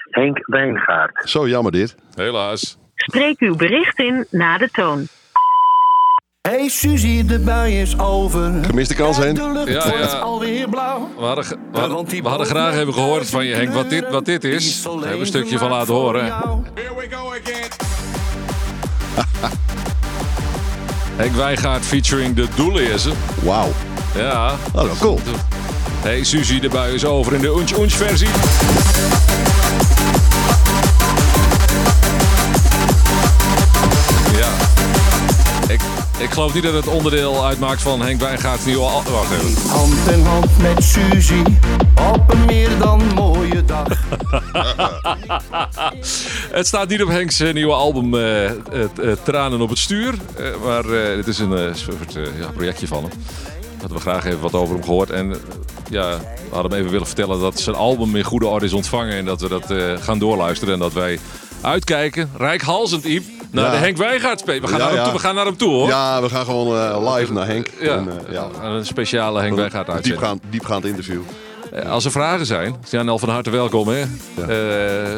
Henk 0.09 0.37
Wijngaard. 0.45 1.29
Zo 1.29 1.47
jammer 1.47 1.71
dit. 1.71 1.95
Helaas. 2.13 2.77
Spreek 2.95 3.39
uw 3.39 3.55
bericht 3.55 3.99
in 3.99 4.25
na 4.29 4.57
de 4.57 4.69
toon. 4.69 5.07
Hey 6.41 6.67
Suzy, 6.67 7.25
de 7.25 7.39
bui 7.39 7.81
is 7.81 7.99
over. 7.99 8.63
Gemiste 8.63 8.95
kans, 8.95 9.17
Henk. 9.17 9.35
De 9.35 9.51
lucht 9.51 9.67
Ja, 9.67 9.89
wordt 9.89 10.11
ja. 10.11 10.17
alweer 10.17 10.69
blauw. 10.69 11.09
We 11.17 11.23
hadden, 11.23 11.45
we 11.71 11.79
hadden, 11.79 12.21
we 12.23 12.27
hadden 12.29 12.47
graag 12.47 12.75
even 12.77 12.93
gehoord 12.93 13.29
van 13.29 13.45
je, 13.45 13.55
Henk, 13.55 13.73
wat 13.73 13.89
dit, 13.89 14.09
wat 14.09 14.25
dit 14.25 14.43
is. 14.43 14.83
Daar 14.83 14.91
hebben 14.93 15.11
we 15.11 15.19
een 15.19 15.25
stukje 15.25 15.57
van 15.57 15.69
laten 15.69 15.93
horen. 15.93 16.25
Henk 21.17 21.31
Wijngaard 21.35 21.85
featuring 21.85 22.35
de 22.35 22.47
Doeleersen. 22.55 23.13
Wauw. 23.43 23.71
Ja. 24.15 24.51
Oh, 24.51 24.73
dat 24.73 24.91
is 24.91 24.99
cool. 24.99 25.19
Hey, 26.05 26.23
Suzy, 26.23 26.59
de 26.59 26.69
bui 26.69 26.93
is 26.93 27.05
over 27.05 27.33
in 27.33 27.41
de 27.41 27.47
Unch 27.47 27.71
Unch 27.77 27.93
versie. 27.93 28.27
Ja. 34.35 34.49
Ik, 35.67 35.81
ik 36.17 36.29
geloof 36.31 36.53
niet 36.53 36.63
dat 36.63 36.73
het 36.73 36.87
onderdeel 36.87 37.45
uitmaakt 37.45 37.81
van 37.81 38.01
Henk 38.01 38.19
Wijngaard's 38.21 38.65
nieuwe... 38.65 38.83
al- 38.83 39.03
Wacht 39.03 39.31
even. 39.31 39.69
Hand 39.69 39.93
in 40.11 40.25
hand 40.25 40.57
met 40.57 40.83
Suzy, 40.83 41.41
op 42.13 42.33
een 42.33 42.45
meer 42.45 42.77
dan 42.79 43.01
mooie 43.15 43.65
dag. 43.65 43.87
Het 46.51 46.67
staat 46.67 46.89
niet 46.89 47.03
op 47.03 47.09
Henks 47.09 47.39
eh, 47.39 47.53
nieuwe 47.53 47.73
album 47.73 48.13
eh, 48.15 48.45
eh, 48.45 48.55
Tranen 49.23 49.61
op 49.61 49.69
het 49.69 49.77
stuur. 49.77 50.13
Maar 50.63 50.83
het 50.83 51.27
is 51.27 51.39
een 51.39 51.75
soort 51.75 52.13
ja, 52.13 52.47
projectje 52.55 52.87
van 52.87 53.03
hem. 53.03 53.11
Hadden 53.85 54.03
we 54.03 54.09
graag 54.09 54.25
even 54.25 54.39
wat 54.39 54.53
over 54.53 54.73
hem 54.75 54.83
gehoord. 54.83 55.09
En 55.09 55.31
eh, 55.31 55.37
ja, 55.89 56.09
we 56.49 56.53
hadden 56.53 56.71
hem 56.71 56.79
even 56.79 56.91
willen 56.91 57.07
vertellen 57.07 57.39
dat 57.39 57.59
zijn 57.59 57.75
album 57.75 58.15
in 58.15 58.23
goede 58.23 58.47
orde 58.47 58.65
is 58.65 58.73
ontvangen. 58.73 59.13
En 59.15 59.25
dat 59.25 59.41
we 59.41 59.47
dat 59.49 59.71
eh, 59.71 59.93
gaan 59.99 60.19
doorluisteren. 60.19 60.73
En 60.73 60.79
dat 60.79 60.93
wij 60.93 61.19
uitkijken, 61.61 62.29
rijkhalsend 62.37 63.03
Iep, 63.03 63.23
naar 63.51 63.65
Ja. 63.65 63.71
de 63.71 63.77
Henk 63.77 63.97
Wijngaard 63.97 64.39
spelen. 64.39 64.61
We 64.61 64.67
gaan, 64.67 64.77
Ja, 64.79 64.85
naar, 64.85 64.93
hem 64.95 65.03
toe, 65.03 65.13
we 65.13 65.19
gaan 65.19 65.35
naar 65.35 65.45
hem 65.45 65.57
toe 65.57 65.69
hoor. 65.69 65.87
Ja, 65.87 66.21
we 66.21 66.29
gaan 66.29 66.45
gewoon 66.45 66.77
eh, 66.77 67.13
live 67.15 67.33
naar 67.33 67.47
Henk. 67.47 67.67
En, 67.67 68.09
ja. 68.29 68.47
een 68.61 68.85
speciale 68.85 69.41
Henk 69.41 69.55
Wijngaard 69.55 69.87
uitzending. 69.89 70.19
Diepgaand, 70.19 70.41
diepgaand 70.49 70.85
interview. 70.85 71.21
Als 71.87 72.05
er 72.05 72.11
vragen 72.11 72.45
zijn, 72.45 72.75
zijn 72.85 73.09
al 73.09 73.19
van 73.19 73.29
harte 73.29 73.49
welkom. 73.49 73.87
Hè? 73.87 74.03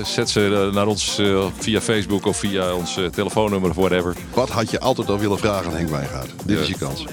Zet 0.03 0.29
ze 0.29 0.69
naar 0.73 0.87
ons 0.87 1.21
via 1.57 1.81
Facebook 1.81 2.25
of 2.25 2.37
via 2.37 2.73
ons 2.73 2.99
telefoonnummer 3.11 3.69
of 3.69 3.75
whatever. 3.75 4.15
Wat 4.33 4.49
had 4.49 4.71
je 4.71 4.79
altijd 4.79 5.09
al 5.09 5.19
willen 5.19 5.37
vragen 5.37 5.65
aan 5.71 5.77
Henk 5.77 5.89
Wijngaard? 5.89 6.29
Dit 6.45 6.55
Ja. 6.55 6.61
is 6.61 6.67
je 6.67 6.77
kans. 6.77 7.05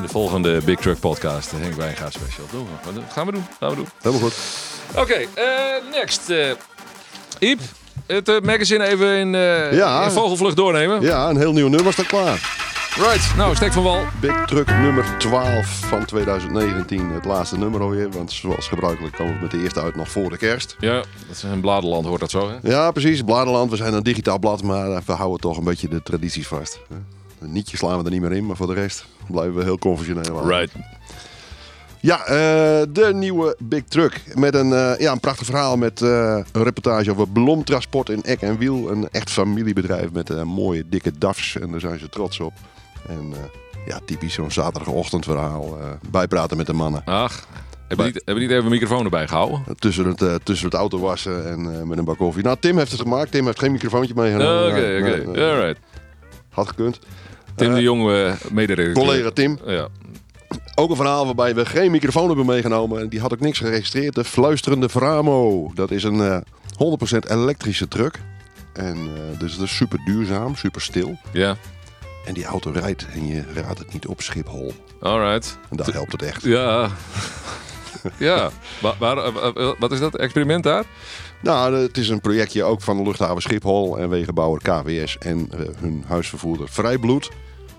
In 0.00 0.06
de 0.06 0.12
volgende 0.12 0.60
Big 0.64 0.78
Truck 0.78 1.00
podcast, 1.00 1.50
de 1.50 1.56
Henk 1.56 1.74
Wijngaard 1.74 2.12
special. 2.12 2.44
Doen 2.50 2.66
we. 2.84 2.92
Dat 2.92 3.02
gaan 3.12 3.26
we 3.26 3.32
doen. 3.32 3.44
Gaan 3.58 3.70
we 3.70 3.76
doen. 3.76 3.86
Helemaal 4.00 4.22
goed. 4.28 4.34
Oké, 4.96 5.12
eh, 5.14 5.90
next. 5.92 6.30
eh 6.30 6.50
Iep, 7.38 7.60
het 8.06 8.28
eh, 8.28 8.40
magazine 8.40 8.84
even 8.86 9.16
in, 9.18 9.30
Ja. 9.76 10.04
in 10.04 10.10
vogelvlucht 10.10 10.56
doornemen. 10.56 11.00
Ja, 11.00 11.28
een 11.28 11.36
heel 11.36 11.52
nieuw 11.52 11.68
nummer 11.68 11.92
staat 11.92 12.06
klaar. 12.06 12.58
Right, 12.96 13.36
nou, 13.36 13.54
steek 13.56 13.72
van 13.72 13.82
wal. 13.82 14.02
Big 14.20 14.44
Truck 14.46 14.66
nummer 14.66 15.04
12 15.18 15.66
van 15.66 16.04
2019. 16.04 17.10
Het 17.10 17.24
laatste 17.24 17.58
nummer 17.58 17.80
alweer. 17.80 18.10
Want 18.10 18.32
zoals 18.32 18.68
gebruikelijk 18.68 19.14
komen 19.14 19.34
we 19.34 19.40
met 19.40 19.50
de 19.50 19.62
eerste 19.62 19.80
uit 19.80 19.96
nog 19.96 20.08
voor 20.10 20.30
de 20.30 20.36
kerst. 20.36 20.76
Ja, 20.78 20.94
dat 20.94 21.04
is 21.36 21.42
een 21.42 21.60
bladerland, 21.60 22.06
hoort 22.06 22.20
dat 22.20 22.30
zo, 22.30 22.48
hè? 22.50 22.70
Ja, 22.70 22.90
precies. 22.90 23.22
Bladerland. 23.22 23.70
We 23.70 23.76
zijn 23.76 23.94
een 23.94 24.02
digitaal 24.02 24.38
blad, 24.38 24.62
maar 24.62 25.02
we 25.06 25.12
houden 25.12 25.40
toch 25.40 25.56
een 25.56 25.64
beetje 25.64 25.88
de 25.88 26.02
tradities 26.02 26.46
vast. 26.46 26.80
Een 27.40 27.52
nietje 27.52 27.76
slaan 27.76 27.98
we 27.98 28.04
er 28.04 28.10
niet 28.10 28.20
meer 28.20 28.32
in, 28.32 28.46
maar 28.46 28.56
voor 28.56 28.66
de 28.66 28.74
rest 28.74 29.04
blijven 29.30 29.54
we 29.54 29.62
heel 29.62 29.78
conventioneel. 29.78 30.40
aan. 30.40 30.48
Right. 30.48 30.72
Ja, 32.00 32.24
eh, 32.24 32.86
de 32.88 33.10
nieuwe 33.14 33.56
Big 33.58 33.82
Truck. 33.84 34.22
Met 34.34 34.54
een, 34.54 34.72
eh, 34.72 34.98
ja, 34.98 35.12
een 35.12 35.20
prachtig 35.20 35.46
verhaal 35.46 35.76
met 35.76 36.02
eh, 36.02 36.38
een 36.52 36.62
reportage 36.62 37.10
over 37.10 37.28
Blomtransport 37.28 38.08
in 38.08 38.22
Eck 38.22 38.40
en 38.40 38.58
Wiel. 38.58 38.90
Een 38.90 39.08
echt 39.10 39.30
familiebedrijf 39.30 40.10
met 40.12 40.44
mooie 40.44 40.84
dikke 40.88 41.18
DAF's. 41.18 41.56
En 41.56 41.70
daar 41.70 41.80
zijn 41.80 41.98
ze 41.98 42.08
trots 42.08 42.40
op. 42.40 42.52
En 43.08 43.34
ja, 43.86 44.00
typisch 44.04 44.34
zo'n 44.34 44.50
zaterdagochtendverhaal. 44.50 45.78
bijpraten 46.10 46.56
met 46.56 46.66
de 46.66 46.72
mannen. 46.72 47.02
Ach, 47.04 47.46
hebben 47.90 48.06
we 48.06 48.12
niet, 48.12 48.22
hebben 48.24 48.42
niet 48.44 48.52
even 48.52 48.64
een 48.64 48.70
microfoon 48.70 49.04
erbij 49.04 49.28
gehouden? 49.28 49.64
Tussen 49.78 50.06
het, 50.06 50.22
eh, 50.22 50.34
tussen 50.42 50.66
het 50.66 50.76
auto 50.76 50.98
wassen 50.98 51.48
en 51.48 51.88
met 51.88 51.98
een 51.98 52.04
bak 52.04 52.16
koffie. 52.16 52.42
Nou, 52.42 52.56
Tim 52.60 52.78
heeft 52.78 52.92
het 52.92 53.00
gemaakt. 53.00 53.30
Tim 53.30 53.44
heeft 53.44 53.58
geen 53.58 53.72
microfoontje 53.72 54.14
meegenomen. 54.14 54.66
Oké, 54.66 54.98
oké. 55.00 55.40
Alright. 55.40 55.80
Had 56.48 56.68
gekund. 56.68 56.98
Tim 57.60 57.68
Eh, 57.70 57.74
de 57.76 57.82
Jong, 57.82 58.10
eh 58.10 58.32
mederedacteur. 58.52 59.04
Collega 59.04 59.30
Tim. 59.30 59.58
Ja. 59.66 59.88
Ook 60.74 60.90
een 60.90 60.96
verhaal 60.96 61.24
waarbij 61.24 61.54
we 61.54 61.66
geen 61.66 61.90
microfoon 61.90 62.26
hebben 62.26 62.46
meegenomen. 62.46 63.00
En 63.00 63.08
die 63.08 63.20
had 63.20 63.32
ook 63.32 63.40
niks 63.40 63.58
geregistreerd. 63.58 64.14
De 64.14 64.24
Fluisterende 64.24 64.88
Framo. 64.88 65.70
Dat 65.74 65.90
is 65.90 66.04
een 66.04 66.20
eh 66.20 66.36
100% 66.76 67.30
elektrische 67.30 67.88
truck. 67.88 68.18
En 68.72 68.96
eh, 68.96 69.38
dus 69.38 69.56
dat 69.56 69.66
is 69.66 69.76
super 69.76 69.98
duurzaam, 70.04 70.54
super 70.56 70.80
stil. 70.80 71.18
Ja, 71.32 71.56
En 72.26 72.34
die 72.34 72.44
auto 72.44 72.70
rijdt 72.70 73.06
en 73.14 73.26
je 73.26 73.42
raadt 73.54 73.78
het 73.78 73.92
niet 73.92 74.06
op 74.06 74.20
Schiphol. 74.22 74.72
alright. 75.00 75.58
En 75.70 75.76
daar 75.76 75.92
helpt 75.92 76.12
het 76.12 76.22
echt. 76.22 76.42
Ja. 76.42 76.88
ja. 78.18 78.50
Waar, 78.98 79.32
wat 79.78 79.92
is 79.92 79.98
dat? 79.98 80.16
Experiment 80.16 80.64
daar? 80.64 80.84
Nou, 81.42 81.74
het 81.76 81.96
is 81.96 82.08
een 82.08 82.20
projectje 82.20 82.62
ook 82.64 82.80
van 82.80 82.96
de 82.96 83.02
luchthaven 83.02 83.42
Schiphol 83.42 83.98
en 83.98 84.08
wegenbouwer 84.08 84.62
KWS 84.62 85.18
en 85.18 85.48
hun 85.80 86.04
huisvervoerder 86.06 86.68
Vrijbloed. 86.68 87.30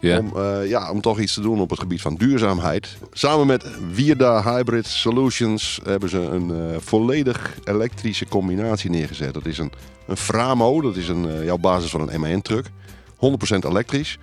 Om, 0.01 0.31
eh, 0.35 0.69
ja, 0.69 0.91
om 0.91 1.01
toch 1.01 1.19
iets 1.19 1.33
te 1.33 1.41
doen 1.41 1.59
op 1.59 1.69
het 1.69 1.79
gebied 1.79 2.01
van 2.01 2.15
duurzaamheid. 2.15 2.97
Samen 3.11 3.47
met 3.47 3.65
Wierda 3.93 4.43
Hybrid 4.43 4.85
Solutions 4.87 5.79
hebben 5.83 6.09
ze 6.09 6.17
een 6.17 6.49
eh, 6.51 6.77
volledig 6.79 7.57
elektrische 7.63 8.27
combinatie 8.27 8.89
neergezet. 8.89 9.33
Dat 9.33 9.45
is 9.45 9.57
een, 9.57 9.71
een 10.07 10.17
Framo, 10.17 10.81
dat 10.81 10.95
is 10.95 11.07
een, 11.07 11.29
eh, 11.29 11.43
jouw 11.43 11.57
basis 11.57 11.91
van 11.91 12.09
een 12.09 12.19
MAN-truck. 12.19 12.65
100% 13.15 13.65
elektrisch. 13.65 14.17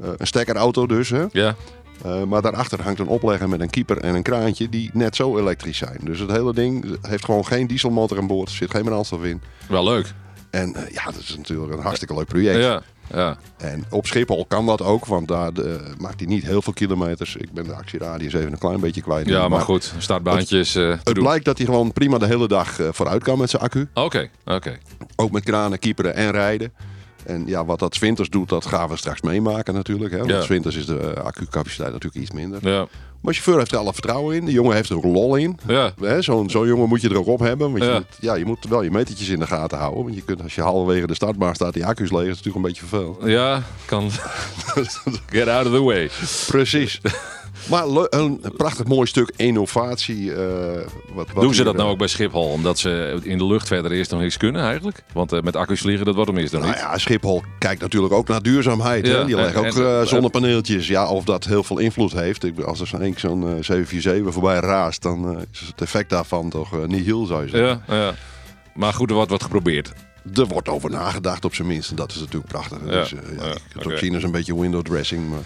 Een 0.00 0.26
stekkerauto 0.26 0.86
dus, 0.86 1.10
hè? 1.10 1.24
Ja. 1.32 1.56
Eh, 2.02 2.22
maar 2.22 2.42
daarachter 2.42 2.82
hangt 2.82 2.98
een 2.98 3.06
oplegger 3.06 3.48
met 3.48 3.60
een 3.60 3.70
keeper 3.70 3.98
en 3.98 4.14
een 4.14 4.22
kraantje 4.22 4.68
die 4.68 4.90
net 4.92 5.16
zo 5.16 5.38
elektrisch 5.38 5.78
zijn. 5.78 5.98
Dus 6.02 6.18
het 6.18 6.30
hele 6.30 6.54
ding 6.54 6.98
heeft 7.02 7.24
gewoon 7.24 7.46
geen 7.46 7.66
dieselmotor 7.66 8.18
aan 8.18 8.26
boord, 8.26 8.50
zit 8.50 8.70
geen 8.70 8.84
brandstof 8.84 9.24
in. 9.24 9.40
Wel 9.68 9.84
leuk. 9.84 10.12
En 10.50 10.74
ja, 10.92 11.04
dat 11.04 11.20
is 11.20 11.36
natuurlijk 11.36 11.72
een 11.72 11.82
hartstikke 11.82 12.14
leuk 12.14 12.26
project. 12.26 12.58
Ja. 12.58 12.82
Ja. 13.14 13.36
En 13.56 13.84
op 13.90 14.06
Schiphol 14.06 14.44
kan 14.46 14.66
dat 14.66 14.82
ook, 14.82 15.06
want 15.06 15.28
daar 15.28 15.52
eh, 15.52 15.74
maakt 15.98 16.20
hij 16.20 16.28
niet 16.28 16.44
heel 16.44 16.62
veel 16.62 16.72
kilometers. 16.72 17.36
Ik 17.36 17.52
ben 17.52 17.64
de 17.64 17.74
actieradius 17.74 18.32
even 18.32 18.52
een 18.52 18.58
klein 18.58 18.80
beetje 18.80 19.02
kwijt. 19.02 19.26
ja, 19.28 19.48
maar 19.48 19.60
goed. 19.60 19.92
Startbaantjes. 19.98 20.74
eh, 20.74 20.82
te 20.82 20.98
Het 21.04 21.18
blijkt 21.18 21.44
dat 21.44 21.56
hij 21.56 21.66
gewoon 21.66 21.92
prima 21.92 22.18
de 22.18 22.26
hele 22.26 22.48
dag 22.48 22.80
eh, 22.80 22.88
vooruit 22.92 23.22
kan 23.22 23.38
met 23.38 23.50
zijn 23.50 23.62
accu. 23.62 23.88
Oké, 23.94 24.28
oké. 24.44 24.78
Ook 25.16 25.30
met 25.30 25.44
kranen, 25.44 25.78
kieperen 25.78 26.14
en 26.14 26.30
rijden. 26.30 26.72
En 27.26 27.42
ja, 27.46 27.64
wat 27.64 27.78
dat 27.78 27.98
winters 27.98 28.28
doet, 28.30 28.48
dat 28.48 28.66
gaan 28.66 28.88
we 28.88 28.96
straks 28.96 29.20
meemaken 29.20 29.74
natuurlijk. 29.74 30.10
Hè? 30.10 30.18
Want 30.18 30.30
Ja. 30.30 30.46
winters 30.46 30.76
is 30.76 30.86
de 30.86 30.98
eh, 30.98 31.24
accucapaciteit 31.24 31.92
natuurlijk 31.92 32.22
iets 32.22 32.30
minder. 32.34 32.68
Ja. 32.70 32.86
Maar 33.20 33.32
chauffeur 33.34 33.58
heeft 33.58 33.72
er 33.72 33.78
alle 33.78 33.92
vertrouwen 33.92 34.36
in. 34.36 34.44
De 34.44 34.52
jongen 34.52 34.74
heeft 34.74 34.90
er 34.90 34.96
ook 34.96 35.04
lol 35.04 35.36
in. 35.36 35.58
Ja. 35.66 35.92
Zo'n 36.20 36.50
zo'n 36.50 36.66
jongen 36.66 36.88
moet 36.88 37.00
je 37.00 37.08
er 37.08 37.18
ook 37.18 37.26
op 37.26 37.38
hebben. 37.40 37.70
Want 37.70 37.82
Ja. 37.84 37.88
je, 37.90 37.94
moet, 37.94 38.16
ja, 38.20 38.34
je 38.34 38.44
moet 38.44 38.64
wel 38.68 38.82
je 38.82 38.90
metertjes 38.90 39.28
in 39.28 39.38
de 39.38 39.46
gaten 39.46 39.78
houden. 39.78 40.02
Want 40.02 40.14
je 40.14 40.22
kunt, 40.22 40.42
als 40.42 40.54
je 40.54 40.60
halverwege 40.62 41.06
de 41.06 41.14
startbaan 41.14 41.54
staat, 41.54 41.72
die 41.72 41.86
accu's 41.86 42.10
leeg, 42.10 42.20
is 42.28 42.36
het 42.36 42.44
natuurlijk 42.44 42.56
een 42.56 42.62
beetje 42.62 42.86
vervelend. 42.86 43.30
Ja, 43.30 43.62
kan. 43.84 44.10
Get 45.30 45.48
out 45.48 45.66
of 45.66 45.72
the 45.72 45.82
way. 45.82 46.10
Precies. 46.46 47.00
Maar 47.70 47.84
een 48.10 48.40
prachtig 48.56 48.86
mooi 48.86 49.06
stuk 49.06 49.32
innovatie. 49.36 50.34
eh, 50.34 50.86
wat, 51.14 51.26
wat 51.32 51.42
Doen 51.42 51.54
ze 51.54 51.64
dat 51.64 51.74
nou 51.74 51.86
eh, 51.86 51.92
ook 51.92 51.98
bij 51.98 52.06
Schiphol? 52.08 52.48
Omdat 52.50 52.78
ze 52.78 53.18
in 53.22 53.38
de 53.38 53.46
lucht 53.46 53.66
verder 53.66 53.92
eerst 53.92 54.10
nog 54.10 54.20
niks 54.20 54.36
kunnen 54.36 54.62
eigenlijk? 54.62 55.02
Want 55.12 55.32
eh, 55.32 55.40
met 55.42 55.56
accu's 55.56 55.80
vliegen, 55.80 56.04
dat 56.04 56.14
wordt 56.14 56.30
hem 56.30 56.38
eerst 56.40 56.52
nog 56.52 56.62
Nou 56.62 56.74
niet. 56.74 56.82
ja, 56.82 56.98
Schiphol 56.98 57.42
kijkt 57.58 57.80
natuurlijk 57.80 58.12
ook 58.12 58.28
naar 58.28 58.42
duurzaamheid. 58.42 59.06
Ja, 59.06 59.12
hè? 59.18 59.24
Die 59.24 59.36
en- 59.36 59.42
leggen 59.42 59.60
ook 59.66 60.00
en- 60.00 60.08
zonnepaneeltjes. 60.08 60.86
Ja, 60.86 61.08
of 61.08 61.24
dat 61.24 61.44
heel 61.44 61.62
veel 61.64 61.78
invloed 61.78 62.12
heeft. 62.12 62.44
Ik, 62.44 62.60
als 62.60 62.80
er 62.80 62.86
zo'n 62.86 63.14
zo'n 63.16 63.42
eh, 63.42 63.48
747 63.48 64.32
voorbij 64.32 64.58
raast, 64.60 65.02
dan 65.02 65.46
is 65.52 65.60
het 65.60 65.80
effect 65.80 66.10
daarvan 66.10 66.50
toch 66.50 66.86
niet 66.86 67.04
heel, 67.04 67.26
zou 67.26 67.42
je 67.42 67.48
zeggen. 67.48 67.82
Ja, 67.88 67.94
ja. 67.96 68.14
Maar 68.74 68.92
goed, 68.92 69.08
er 69.08 69.14
wordt 69.16 69.30
wat 69.30 69.42
geprobeerd. 69.42 69.92
Er 70.34 70.46
wordt 70.46 70.68
over 70.68 70.90
nagedacht 70.90 71.44
op 71.44 71.54
zijn 71.54 71.68
minst. 71.68 71.90
En 71.90 71.96
dat 71.96 72.10
is 72.10 72.18
natuurlijk 72.18 72.46
prachtig. 72.52 72.78
Ja, 72.84 72.90
Dus, 72.90 73.10
ja, 73.10 73.16
ja, 73.36 73.44
je 73.46 73.52
kunt 73.72 73.84
het 73.84 73.92
ook 73.92 73.98
zien 73.98 74.14
als 74.14 74.22
een 74.22 74.30
beetje 74.30 74.60
window 74.60 74.82
dressing. 74.82 75.28
Maar... 75.28 75.38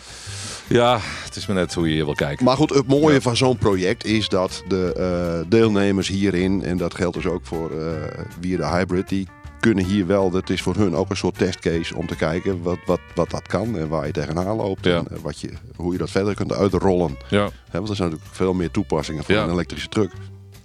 Ja, 0.69 0.99
het 1.25 1.37
is 1.37 1.47
maar 1.47 1.57
net 1.57 1.75
hoe 1.75 1.89
je 1.89 1.95
hier 1.95 2.05
wil 2.05 2.15
kijken. 2.15 2.45
Maar 2.45 2.57
goed, 2.57 2.71
het 2.71 2.87
mooie 2.87 3.21
van 3.21 3.37
zo'n 3.37 3.59
project 3.59 4.05
is 4.05 4.29
dat 4.29 4.63
de 4.69 4.93
eh, 4.93 5.51
deelnemers 5.51 6.09
hierin, 6.09 6.65
en 6.65 6.77
dat 6.77 6.95
geldt 6.95 7.15
dus 7.17 7.27
ook 7.27 7.41
voor 7.47 7.71
eh 7.71 8.21
Wier 8.41 8.57
de 8.57 8.67
Hybrid, 8.67 9.09
die 9.09 9.29
kunnen 9.61 9.85
hier 9.85 10.07
wel, 10.07 10.31
dat 10.31 10.51
is 10.51 10.63
voor 10.63 10.75
hun 10.77 10.95
ook 10.97 11.11
een 11.11 11.17
soort 11.17 11.39
testcase 11.39 11.97
om 11.97 12.07
te 12.07 12.17
kijken 12.17 12.63
wat, 12.63 12.79
wat, 12.87 13.01
wat 13.15 13.31
dat 13.31 13.47
kan 13.47 13.79
en 13.79 13.89
waar 13.89 14.07
je 14.07 14.13
tegenaan 14.13 14.57
loopt. 14.57 14.85
Ja. 14.85 14.97
En 14.97 15.07
eh, 15.11 15.19
wat 15.23 15.41
je, 15.41 15.49
hoe 15.77 15.93
je 15.93 15.99
dat 15.99 16.11
verder 16.11 16.35
kunt 16.35 16.53
uitrollen. 16.53 17.17
Ja. 17.29 17.49
Want 17.71 17.89
er 17.89 17.97
zijn 17.97 18.09
natuurlijk 18.11 18.37
veel 18.37 18.53
meer 18.55 18.71
toepassingen 18.71 19.25
voor 19.25 19.35
Ja. 19.35 19.43
een 19.43 19.51
elektrische 19.51 19.89
truck. 19.89 20.11
En 20.13 20.19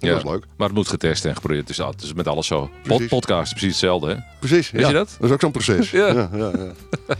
Ja. 0.08 0.14
Dat 0.14 0.24
is 0.24 0.30
leuk. 0.30 0.44
Maar 0.56 0.66
het 0.66 0.76
moet 0.76 0.88
getest 0.88 1.24
en 1.24 1.34
geprobeerd. 1.34 1.66
Dus 1.66 1.76
dat 1.76 2.02
is 2.02 2.12
met 2.12 2.28
alles 2.28 2.46
zo. 2.46 2.70
Precies. 2.82 3.08
podcast 3.08 3.42
is 3.42 3.50
precies 3.50 3.68
hetzelfde, 3.70 4.08
hè? 4.10 4.16
Precies. 4.38 4.70
Ja. 4.70 4.86
je 4.88 4.94
dat? 4.94 5.16
Dat 5.18 5.28
is 5.28 5.34
ook 5.34 5.40
zo'n 5.40 5.50
proces. 5.52 5.90
Ja. 5.90 6.06
Ja, 6.06 6.28
ja, 6.34 6.50
ja. 6.56 6.72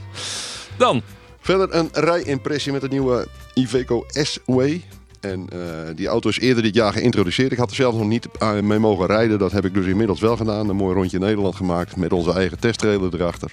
Dan. 0.79 1.03
Verder 1.41 1.75
een 1.75 1.89
rijimpressie 1.93 2.73
met 2.73 2.81
de 2.81 2.89
nieuwe 2.89 3.27
Iveco 3.55 4.05
S-Way. 4.09 4.85
En 5.21 5.49
eh, 5.49 5.59
die 5.95 6.07
auto 6.07 6.29
is 6.29 6.39
eerder 6.39 6.63
dit 6.63 6.75
jaar 6.75 6.93
geïntroduceerd. 6.93 7.53
Ik 7.53 7.59
had 7.59 7.71
er 7.71 7.77
zelf 7.77 7.95
nog 7.95 8.07
niet 8.07 8.29
aan- 8.39 8.67
mee 8.67 8.79
mogen 8.79 9.07
rijden. 9.07 9.39
Dat 9.39 9.53
heb 9.53 9.65
ik 9.65 9.75
dus 9.75 9.87
inmiddels 9.87 10.21
wel 10.21 10.37
gedaan. 10.37 10.69
Een 10.69 10.77
mooi 10.77 10.95
rondje 10.95 11.19
Nederland 11.19 11.55
gemaakt 11.57 11.97
met 11.97 12.13
onze 12.13 12.33
eigen 12.33 12.59
testtrailer 12.59 13.15
erachter. 13.15 13.53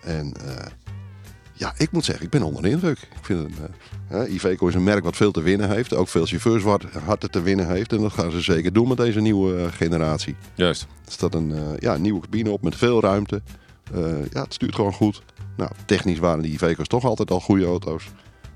En 0.00 0.32
eh, 0.46 0.66
ja, 1.52 1.74
ik 1.76 1.90
moet 1.92 2.04
zeggen, 2.04 2.24
ik 2.24 2.30
ben 2.30 2.42
onder 2.42 2.62
de 2.62 2.68
indruk. 2.70 2.98
Ik 2.98 3.24
vind 3.24 3.48
eh, 3.48 3.64
hè, 4.06 4.26
Iveco 4.28 4.66
is 4.68 4.74
een 4.74 4.84
merk 4.84 5.04
wat 5.04 5.16
veel 5.16 5.32
te 5.32 5.42
winnen 5.42 5.70
heeft. 5.70 5.94
Ook 5.94 6.08
veel 6.08 6.26
chauffeurs 6.26 6.62
wat 6.62 6.84
harder 7.04 7.30
te 7.30 7.42
winnen 7.42 7.68
heeft. 7.68 7.92
En 7.92 7.98
dat 8.00 8.12
gaan 8.12 8.30
ze 8.30 8.40
zeker 8.40 8.72
doen 8.72 8.88
met 8.88 8.96
deze 8.96 9.20
nieuwe 9.20 9.56
eh, 9.56 9.66
generatie. 9.72 10.36
Juist. 10.54 10.86
Er 11.06 11.12
staat 11.12 11.34
een 11.34 11.52
eh, 11.52 11.60
ja, 11.78 11.96
nieuwe 11.96 12.20
cabine 12.20 12.50
op 12.50 12.62
met 12.62 12.76
veel 12.76 13.00
ruimte. 13.00 13.42
Eh, 13.94 14.00
ja, 14.32 14.42
het 14.42 14.54
stuurt 14.54 14.74
gewoon 14.74 14.92
goed. 14.92 15.22
Nou, 15.56 15.70
technisch 15.86 16.18
waren 16.18 16.42
die 16.42 16.52
Iveco's 16.52 16.86
toch 16.86 17.04
altijd 17.04 17.30
al 17.30 17.40
goede 17.40 17.64
auto's. 17.64 18.04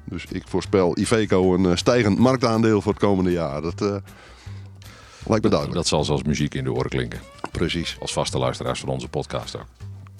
Dus 0.05 0.25
ik 0.25 0.43
voorspel 0.49 0.99
Iveco 0.99 1.55
een 1.55 1.67
eh, 1.67 1.77
stijgend 1.77 2.19
marktaandeel 2.19 2.83
voor 2.83 2.93
het 2.93 3.01
komende 3.03 3.31
jaar. 3.31 3.63
Dat 3.63 3.81
eh, 3.83 3.97
lijkt 5.27 5.45
me 5.45 5.51
duidelijk. 5.51 5.75
Dat 5.75 5.87
zal 5.87 6.05
zoals 6.05 6.23
muziek 6.23 6.55
in 6.55 6.65
de 6.65 6.73
oren 6.73 6.91
klinken. 6.91 7.21
Precies, 7.51 7.97
Als 8.01 8.13
vaste 8.13 8.39
luisteraars 8.39 8.81
van 8.81 8.89
onze 8.89 9.09
podcast 9.09 9.57
ook. 9.57 9.67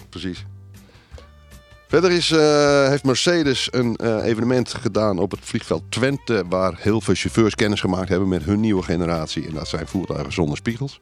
precies. 0.09 0.45
Verder 1.89 2.11
is, 2.11 2.31
eh, 2.31 2.89
heeft 2.89 3.05
Mercedes 3.05 3.69
een 3.71 4.21
evenement 4.23 4.75
gedaan 4.75 5.19
op 5.19 5.31
het 5.31 5.41
vliegveld 5.43 5.83
Twente... 5.89 6.45
waar 6.49 6.75
heel 6.79 7.01
veel 7.01 7.15
chauffeurs 7.15 7.55
kennis 7.55 7.81
gemaakt 7.81 8.09
hebben 8.09 8.29
met 8.29 8.45
hun 8.45 8.61
nieuwe 8.61 8.83
generatie. 8.83 9.47
En 9.47 9.55
dat 9.55 9.69
zijn 9.69 9.87
voertuigen 9.87 10.33
zonder 10.33 10.57
spiegels. 10.57 11.01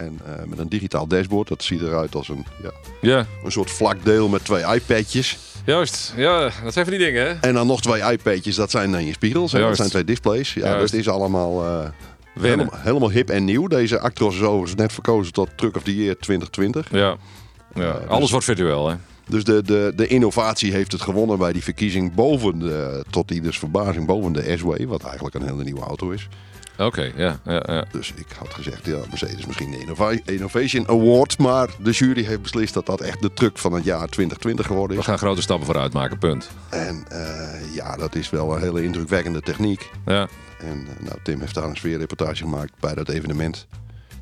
En 0.00 0.20
eh, 0.26 0.44
met 0.46 0.58
een 0.58 0.68
digitaal 0.68 1.06
dashboard. 1.06 1.48
Dat 1.48 1.62
ziet 1.62 1.80
eruit 1.80 2.14
als 2.14 2.28
een, 2.28 2.44
ja, 2.62 2.70
Ja, 3.00 3.26
een 3.44 3.52
soort 3.52 3.70
vlak 3.70 4.04
deel 4.04 4.28
met 4.28 4.44
twee 4.44 4.64
iPadjes. 4.74 5.38
juist. 5.66 6.12
Ja, 6.16 6.40
dat 6.64 6.72
zijn 6.72 6.84
van 6.84 6.94
die 6.96 7.04
dingen, 7.06 7.26
hè? 7.26 7.32
En 7.48 7.54
dan 7.54 7.66
nog 7.66 7.80
twee 7.80 8.12
iPadjes, 8.12 8.54
dat 8.56 8.70
zijn 8.70 8.92
dan 8.92 9.04
je 9.04 9.12
spiegels. 9.12 9.52
En 9.52 9.60
dat 9.60 9.76
zijn 9.76 9.88
twee 9.88 10.04
displays. 10.04 10.54
Ja, 10.54 10.60
Juist. 10.60 10.90
dat 10.92 11.00
is 11.00 11.08
allemaal, 11.08 11.64
eh, 11.66 11.88
Wennen. 12.34 12.58
helemaal, 12.58 12.80
helemaal 12.82 13.10
hip 13.10 13.30
en 13.30 13.44
nieuw. 13.44 13.66
Deze 13.66 13.98
Actros 14.00 14.34
is 14.34 14.42
overigens 14.42 14.74
net 14.74 14.92
verkozen 14.92 15.32
tot 15.32 15.48
Truck 15.56 15.76
of 15.76 15.82
the 15.82 15.96
Year 15.96 16.16
2020. 16.18 16.88
Ja. 16.90 17.16
ja. 17.74 17.90
Alles 18.08 18.30
wordt 18.30 18.44
virtueel, 18.44 18.88
hè? 18.88 18.94
Dus 19.28 19.44
de, 19.44 19.62
de, 19.62 19.92
de 19.96 20.06
innovatie 20.06 20.72
heeft 20.72 20.92
het 20.92 21.00
gewonnen 21.00 21.38
bij 21.38 21.52
die 21.52 21.62
verkiezing 21.62 22.14
boven 22.14 22.58
de, 22.58 23.04
tot 23.10 23.30
ieders 23.30 23.58
verbazing, 23.58 24.06
boven 24.06 24.32
de 24.32 24.54
S-Way. 24.58 24.86
Wat 24.86 25.02
eigenlijk 25.04 25.34
een 25.34 25.42
hele 25.42 25.64
nieuwe 25.64 25.80
auto 25.80 26.10
is. 26.10 26.28
Oké, 26.80 27.10
ja, 27.16 27.38
ja, 27.44 27.62
ja. 27.66 27.84
Dus 27.92 28.12
ik 28.16 28.26
had 28.38 28.54
gezegd, 28.54 28.86
ja, 28.86 28.98
Mercedes 29.08 29.46
misschien 29.46 29.70
de 29.70 29.78
Innova- 29.80 30.18
Innovation 30.24 30.88
Award. 30.88 31.38
Maar 31.38 31.68
de 31.82 31.90
jury 31.90 32.24
heeft 32.24 32.42
beslist 32.42 32.74
dat 32.74 32.86
dat 32.86 33.00
echt 33.00 33.20
de 33.22 33.32
truck 33.32 33.58
van 33.58 33.72
het 33.72 33.84
jaar 33.84 34.06
2020 34.08 34.66
geworden 34.66 34.96
We 34.96 35.02
is. 35.02 35.08
gaan 35.08 35.18
grote 35.18 35.42
stappen 35.42 35.66
vooruit 35.66 35.92
maken, 35.92 36.18
punt. 36.18 36.50
En 36.68 37.04
eh, 37.08 37.74
ja, 37.74 37.96
dat 37.96 38.14
is 38.14 38.30
wel 38.30 38.54
een 38.54 38.60
hele 38.62 38.82
indrukwekkende 38.82 39.40
techniek. 39.40 39.90
Ja, 40.06 40.28
En 40.58 40.86
eh, 40.98 41.04
nou, 41.06 41.18
Tim 41.22 41.40
heeft 41.40 41.54
daar 41.54 41.64
een 41.64 41.76
sfeerreportage 41.76 42.36
gemaakt 42.42 42.72
bij 42.80 42.94
dat 42.94 43.08
evenement. 43.08 43.66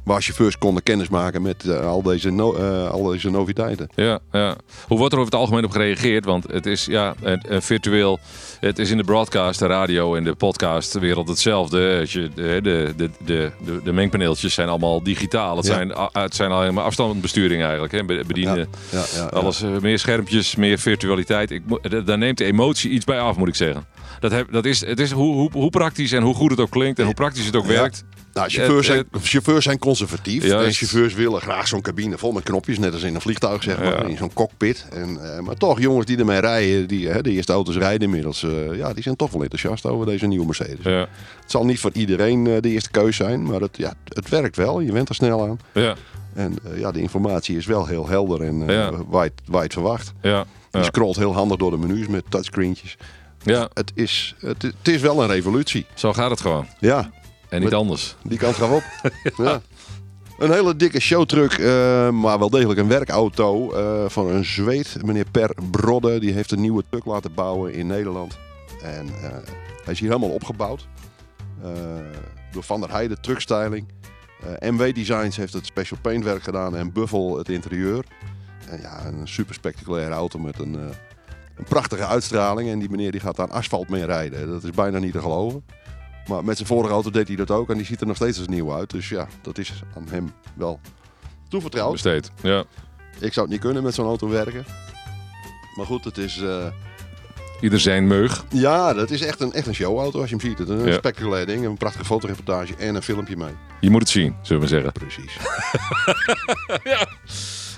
Waar 0.05 0.23
chauffeurs 0.23 0.59
konden 0.59 0.83
kennismaken 0.83 1.43
met 1.43 1.65
eh, 1.65 1.87
al, 1.87 2.03
deze 2.03 2.31
no- 2.31 2.55
eh, 2.55 2.91
al 2.91 3.03
deze 3.03 3.31
noviteiten. 3.31 3.89
ja, 3.95 4.19
ja. 4.33 4.57
Hoe 4.87 4.99
wordt 4.99 5.13
er 5.13 5.19
over 5.19 5.33
het 5.33 5.41
algemeen 5.41 5.65
op 5.65 5.71
gereageerd? 5.71 6.25
Want 6.25 6.45
het 6.53 6.67
is 6.67 6.85
ja, 6.85 7.15
het, 7.23 7.47
eh, 7.47 7.61
virtueel. 7.61 8.19
Het 8.61 8.79
is 8.79 8.91
in 8.91 8.97
de 8.97 9.05
broadcast, 9.05 9.59
de 9.59 9.67
radio 9.67 10.15
en 10.15 10.25
de 10.25 10.35
podcastwereld 10.35 11.29
hetzelfde. 11.29 11.97
Als 12.01 12.13
je, 12.13 12.31
de, 12.35 12.59
de, 12.63 12.93
de, 12.97 13.11
de, 13.25 13.51
de, 13.85 13.93
mengpaneeltjes 13.93 14.55
zijn 14.55 14.69
allemaal 14.69 15.03
digitaal. 15.03 15.57
Het, 15.57 15.67
Ja. 15.67 15.73
zijn, 15.75 15.93
het 16.13 16.35
zijn 16.35 16.51
alleen 16.51 16.75
maar 16.75 16.85
afstandsbesturing 16.85 17.63
eigenlijk. 17.63 17.93
Hè? 17.93 18.05
Be- 18.05 18.25
Bedienen. 18.27 18.69
Ja, 18.91 19.05
ja. 19.15 19.25
Alles, 19.25 19.63
meer 19.81 19.99
schermpjes, 19.99 20.57
meer 20.57 20.79
virtualiteit. 20.79 21.51
Ik, 21.51 21.63
daar 22.07 22.19
neemt 22.19 22.39
de 22.39 22.45
emotie 22.45 22.91
iets 22.91 23.05
bij 23.05 23.21
af, 23.21 23.37
moet 23.37 23.49
ik 23.49 23.55
zeggen. 23.55 23.85
Dat, 24.21 24.31
heb, 24.31 24.53
dat 24.53 24.65
is, 24.65 24.81
het 24.87 25.01
is 25.01 25.11
hoe, 25.11 25.35
hoe, 25.35 25.51
hoe 25.53 25.71
praktisch 25.71 26.13
en 26.13 26.23
hoe 26.23 26.35
goed 26.35 26.51
het 26.51 26.61
ook 26.61 26.71
klinkt 26.71 26.99
en 26.99 27.05
hoe 27.05 27.15
praktisch 27.15 27.47
het 27.47 27.57
ook 27.57 27.67
werkt. 27.67 28.05
Nou, 28.39 28.51
chauffeurs, 28.51 28.89
Eh, 28.89 28.95
zijn, 28.95 29.07
chauffeurs 29.23 29.65
zijn 29.65 29.79
conservatief. 29.79 30.45
Juist. 30.45 30.67
En 30.67 30.73
chauffeurs 30.87 31.15
willen 31.15 31.41
graag 31.41 31.69
zo'n 31.69 31.81
cabine 31.81 32.19
vol 32.19 32.33
met 32.33 32.43
knopjes. 32.43 32.79
Net 32.79 32.93
als 32.93 33.03
in 33.03 33.15
een 33.15 33.21
vliegtuig, 33.21 33.63
zeg 33.63 33.79
maar. 33.79 34.03
Ja. 34.03 34.09
In 34.09 34.17
zo'n 34.17 34.33
cockpit. 34.33 34.87
En, 34.93 35.35
eh, 35.37 35.41
maar 35.41 35.55
toch, 35.55 35.81
jongens 35.81 36.07
die 36.07 36.19
ermee 36.19 36.41
rijden. 36.41 36.89
Die, 36.89 37.09
hè, 37.09 37.23
de 37.23 37.31
eerste 37.31 37.53
auto's 37.53 37.77
rijden 37.77 38.01
inmiddels. 38.03 38.43
eh, 38.43 38.77
ja, 38.77 38.93
die 38.93 39.03
zijn 39.03 39.17
toch 39.17 39.31
wel 39.31 39.43
enthousiast 39.43 39.87
over 39.87 40.07
deze 40.07 40.27
nieuwe 40.27 40.47
Mercedes. 40.47 40.79
Ja, 40.85 40.99
Het 41.41 41.51
zal 41.51 41.65
niet 41.65 41.81
voor 41.81 41.91
iedereen 41.93 42.47
eh, 42.47 42.61
de 42.61 42.69
eerste 42.69 42.91
keus 42.91 43.17
zijn. 43.17 43.43
Maar 43.43 43.61
het, 43.61 43.77
ja, 43.77 43.93
het 44.09 44.29
werkt 44.29 44.57
wel. 44.57 44.81
Je 44.81 44.93
went 44.93 45.09
er 45.09 45.15
snel 45.15 45.43
aan. 45.49 45.61
ja, 45.75 45.95
En 46.35 46.57
eh, 46.73 46.79
ja, 46.79 46.93
de 46.93 47.01
informatie 47.01 47.57
is 47.57 47.67
wel 47.67 47.87
heel 47.87 48.09
helder. 48.09 48.43
En 48.43 48.69
eh, 48.69 48.75
Ja. 48.75 48.91
waar, 49.09 49.25
je, 49.25 49.33
waar 49.47 49.59
je 49.59 49.65
het 49.65 49.73
verwacht. 49.73 50.13
ja, 50.23 50.45
Je 50.71 50.85
scrolt 50.85 51.17
heel 51.17 51.35
handig 51.35 51.57
door 51.57 51.71
de 51.71 51.77
menus 51.79 52.07
met 52.07 52.25
touchscreentjes. 52.29 52.97
ja. 53.43 53.69
Het 53.75 53.91
is, 53.95 54.35
het, 54.41 54.63
het 54.63 54.89
is 54.89 55.01
wel 55.01 55.23
een 55.23 55.29
revolutie. 55.29 55.87
Zo 55.95 56.13
gaat 56.13 56.31
het 56.31 56.41
gewoon. 56.41 56.67
Ja, 56.81 57.11
En 57.49 57.61
niet 57.61 57.75
anders. 57.75 58.17
Die 58.23 58.39
kant 58.39 58.55
gaan 58.55 58.69
we 58.69 58.75
op. 58.75 59.13
ja. 59.47 59.61
Een 60.39 60.53
hele 60.53 60.77
dikke 60.77 61.01
showtruck, 61.01 61.53
eh, 61.53 62.11
maar 62.11 62.39
wel 62.39 62.51
degelijk 62.51 62.81
een 62.81 62.89
werkauto 62.89 63.73
eh, 63.73 64.09
van 64.09 64.29
een 64.29 64.45
Zweed. 64.45 64.97
Meneer 65.05 65.31
Per 65.31 65.55
Brodde, 65.71 66.21
die 66.21 66.33
heeft 66.33 66.51
een 66.51 66.61
nieuwe 66.61 66.85
truck 66.91 67.05
laten 67.05 67.35
bouwen 67.35 67.73
in 67.73 67.87
Nederland. 67.87 68.39
En 68.83 69.07
eh, 69.07 69.31
hij 69.85 69.93
is 69.93 70.01
hier 70.01 70.09
helemaal 70.09 70.35
opgebouwd. 70.35 70.89
Door 72.53 72.63
Van 72.63 72.81
der 72.81 72.91
Heijden 72.91 73.21
Truckstyling. 73.21 73.89
MW 74.61 74.95
Designs 74.95 75.37
heeft 75.37 75.53
het 75.53 75.67
special 75.67 75.99
paintwerk 76.03 76.43
gedaan 76.43 76.77
en 76.77 76.93
Buffel 76.93 77.39
het 77.39 77.49
interieur. 77.49 78.05
En 78.69 78.81
ja, 78.81 79.07
een 79.07 79.29
super 79.29 79.55
spectaculaire 79.55 80.15
auto 80.15 80.39
met 80.39 80.59
een, 80.59 80.75
een 80.75 81.65
prachtige 81.69 82.07
uitstraling. 82.07 82.71
En 82.71 82.79
die 82.79 82.91
meneer 82.91 83.11
die 83.11 83.21
gaat 83.21 83.37
daar 83.37 83.51
asfalt 83.51 83.89
mee 83.89 84.05
rijden. 84.05 84.49
Dat 84.49 84.65
is 84.65 84.71
bijna 84.71 84.99
niet 84.99 85.13
te 85.13 85.21
geloven. 85.21 85.65
Maar 86.29 86.45
met 86.45 86.57
zijn 86.57 86.69
vorige 86.69 86.93
auto 86.93 87.11
deed 87.11 87.27
hij 87.29 87.37
dat 87.37 87.51
ook 87.51 87.71
en 87.71 87.77
die 87.77 87.87
ziet 87.87 88.01
er 88.01 88.07
nog 88.07 88.17
steeds 88.17 88.39
als 88.39 88.49
nieuw 88.49 88.75
uit. 88.75 88.91
Dus 88.91 89.09
ja, 89.09 89.29
dat 89.43 89.59
is 89.59 89.73
aan 89.97 90.07
hem 90.11 90.33
wel 90.55 90.81
toevertrouwd. 91.49 91.93
Besteed. 91.93 92.31
Ja. 92.43 92.65
Ik 93.21 93.33
zou 93.33 93.47
het 93.47 93.51
niet 93.55 93.61
kunnen 93.61 93.83
met 93.83 93.95
zo'n 93.95 94.07
auto 94.07 94.29
werken. 94.29 94.65
Maar 95.75 95.87
goed, 95.87 96.05
het 96.05 96.19
is, 96.19 96.41
eh, 96.41 96.67
Ieder 97.61 97.81
zijn 97.81 98.07
meug. 98.07 98.45
ja, 98.49 98.95
dat 98.95 99.11
is 99.11 99.21
echt 99.23 99.41
een, 99.41 99.53
echt 99.53 99.67
een 99.67 99.75
showauto 99.75 100.21
als 100.21 100.31
je 100.31 100.37
hem 100.37 100.45
ziet. 100.49 100.59
Het 100.59 100.69
is 100.69 100.75
een 100.81 100.87
Ja. 100.87 100.93
spectaculair 100.97 101.47
ding, 101.47 101.65
een 101.65 101.77
prachtige 101.77 102.05
fotoreportage 102.05 102.75
en 102.77 102.95
een 102.95 103.03
filmpje 103.03 103.37
mee. 103.37 103.53
Je 103.81 103.91
moet 103.91 104.01
het 104.01 104.11
zien, 104.11 104.35
zullen 104.43 104.63
we 104.63 104.69
zeggen. 104.69 104.93
Precies. 104.93 105.37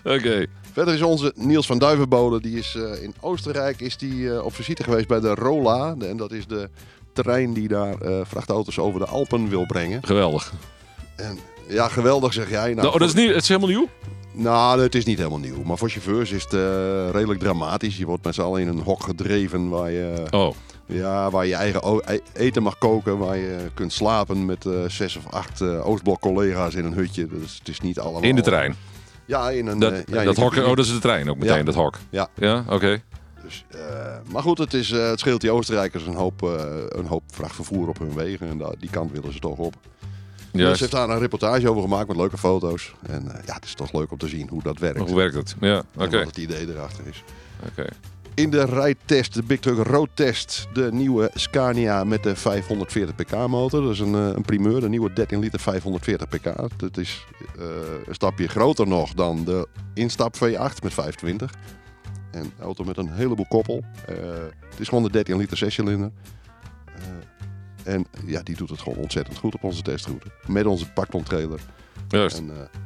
Oké. 0.05 0.47
Verder 0.73 0.95
is 0.95 1.03
onze 1.03 1.33
Niels 1.37 1.67
van 1.67 1.79
Duivenbode, 1.79 2.41
die 2.41 2.59
is 2.59 2.75
eh, 2.75 3.03
in 3.03 3.15
Oostenrijk 3.21 3.81
is 3.81 3.97
die, 3.97 4.33
eh, 4.35 4.45
op 4.45 4.55
visite 4.55 4.83
geweest 4.85 5.09
bij 5.09 5.21
de 5.21 5.35
Rola. 5.35 5.95
En 5.99 6.17
dat 6.17 6.33
is 6.33 6.47
de 6.47 6.71
terrein 7.23 7.53
die 7.53 7.69
daar 7.69 8.01
eh, 8.01 8.21
vrachtauto's 8.25 8.79
over 8.79 9.01
de 9.01 9.07
Alpen 9.07 9.49
wil 9.49 9.67
brengen. 9.67 10.05
Geweldig. 10.05 10.53
En 11.17 11.39
ja, 11.69 11.89
geweldig 11.89 12.33
zeg 12.33 12.51
jij. 12.51 12.75
Nou, 12.75 12.87
Nou, 12.87 12.99
dat 12.99 13.09
is, 13.09 13.15
niet, 13.15 13.29
het 13.29 13.43
is 13.43 13.49
helemaal 13.49 13.69
nieuw? 13.69 13.89
Nou, 14.33 14.81
het 14.83 14.95
is 14.95 15.05
niet 15.05 15.19
helemaal 15.19 15.39
nieuw. 15.39 15.63
Maar 15.65 15.79
voor 15.79 15.89
chauffeurs 15.91 16.31
is 16.31 16.43
het 16.43 16.53
eh, 16.53 17.11
redelijk 17.11 17.41
dramatisch. 17.41 17.97
Je 17.97 18.07
wordt 18.07 18.25
met 18.25 18.35
z'n 18.35 18.41
allen 18.41 18.61
in 18.61 18.69
een 18.69 18.81
hok 18.83 19.03
gedreven 19.03 19.69
waar 19.69 19.91
je, 19.91 20.23
Oh, 20.31 20.55
ja, 20.87 21.31
waar 21.31 21.47
je 21.47 21.55
eigen 21.55 22.01
e- 22.07 22.19
eten 22.33 22.63
mag 22.63 22.79
koken. 22.79 23.19
Waar 23.19 23.37
je 23.37 23.57
kunt 23.75 23.93
slapen 23.93 24.45
met 24.45 24.67
eh, 24.67 24.73
zes 24.89 25.17
of 25.17 25.27
acht 25.33 25.61
eh, 25.61 25.87
Oostblok 25.89 26.21
collega's 26.21 26.75
in 26.75 26.85
een 26.85 26.93
hutje. 26.95 27.27
Dus 27.27 27.59
het 27.59 27.69
is 27.69 27.81
niet 27.81 27.99
allemaal... 28.01 28.23
in 28.23 28.37
de 28.37 28.43
trein. 28.43 28.77
Ja, 29.27 29.51
in 29.51 29.67
een... 29.67 29.79
Dat, 29.79 29.93
ja, 30.07 30.19
in 30.19 30.25
dat 30.25 30.37
hok, 30.37 30.57
oh, 30.57 30.67
dat 30.67 30.79
is 30.79 30.93
de 30.93 30.99
trein 30.99 31.31
ook 31.31 31.39
meteen, 31.39 31.57
Ja. 31.57 31.63
dat 31.63 31.75
hok. 31.75 31.99
Ja. 32.11 32.29
Ja, 32.35 32.65
oké. 32.69 33.03
Dus, 33.51 33.65
eh, 33.81 34.17
maar 34.33 34.43
goed, 34.43 34.59
het, 34.59 34.75
is, 34.75 34.91
eh, 34.91 35.09
het 35.09 35.21
scheelt 35.21 35.41
die 35.41 35.51
Oostenrijkers 35.51 36.07
een 36.07 36.15
hoop, 36.15 36.43
eh, 36.43 36.65
een 36.89 37.07
hoop 37.07 37.23
vrachtvervoer 37.27 37.89
op 37.89 37.99
hun 37.99 38.15
wegen. 38.15 38.49
En 38.49 38.75
die 38.79 38.91
kant 38.91 39.13
willen 39.13 39.33
ze 39.33 39.39
toch 39.39 39.59
op. 39.59 39.75
Dus 40.53 40.63
Juist. 40.63 40.81
heeft 40.81 40.93
daar 40.93 41.09
een 41.09 41.19
reportage 41.19 41.71
over 41.71 41.83
gemaakt 41.83 42.09
met 42.09 42.17
leuke 42.17 42.39
foto's. 42.39 42.95
En 43.07 43.25
ja, 43.47 43.55
het 43.55 43.65
is 43.65 43.75
toch 43.75 43.93
leuk 43.93 44.11
om 44.11 44.19
te 44.19 44.29
zien 44.29 44.49
hoe 44.49 44.63
dat 44.63 44.79
werkt. 44.79 44.99
Hoe 44.99 45.17
werkt 45.17 45.35
het? 45.35 45.55
Ja, 45.61 45.83
oké. 45.97 46.19
Wat 46.19 46.27
het 46.27 46.37
idee 46.37 46.69
erachter 46.69 47.07
is. 47.07 47.25
oké. 47.69 47.87
In 48.35 48.51
de 48.51 48.65
rijtest, 48.65 49.35
de 49.35 49.43
Big 49.43 49.59
Truck 49.59 49.87
Road 49.87 50.09
Test, 50.15 50.67
de 50.73 50.89
nieuwe 50.93 51.31
Scania 51.35 52.05
met 52.05 52.23
de 52.23 52.37
540 52.37 53.15
pk 53.15 53.49
motor. 53.49 53.83
Dat 53.83 53.93
is 53.93 53.99
een, 53.99 54.13
een 54.13 54.43
primeur, 54.43 54.81
de 54.81 54.89
nieuwe 54.89 55.13
13 55.13 55.39
liter 55.39 55.61
540 55.61 56.29
pk. 56.29 56.55
Dat 56.77 56.97
is 56.97 57.27
een 58.07 58.15
stapje 58.15 58.49
groter 58.49 58.87
nog 58.87 59.15
dan 59.15 59.45
de 59.45 59.69
instap 59.95 60.35
V8 60.37 60.83
met 60.83 60.95
520. 60.95 61.51
En 62.31 62.41
een 62.41 62.53
auto 62.61 62.85
met 62.85 62.97
een 62.97 63.13
heleboel 63.13 63.47
koppel. 63.49 63.85
Eh, 64.07 64.17
het 64.71 64.81
is 64.81 64.89
gewoon 64.89 65.05
de 65.05 65.11
13 65.11 65.37
liter 65.37 65.65
6-cilinder. 65.65 66.11
en 67.85 68.07
ja, 68.27 68.43
die 68.43 68.57
doet 68.57 68.71
het 68.71 68.81
gewoon 68.81 68.99
ontzettend 68.99 69.39
goed 69.39 69.55
op 69.55 69.65
onze 69.65 69.83
testroute. 69.83 70.27
Met 70.47 70.67
onze 70.67 70.93
paktontrailer. 70.93 71.61
Juist. 72.09 72.39
En, 72.39 72.51
eh, 72.51 72.81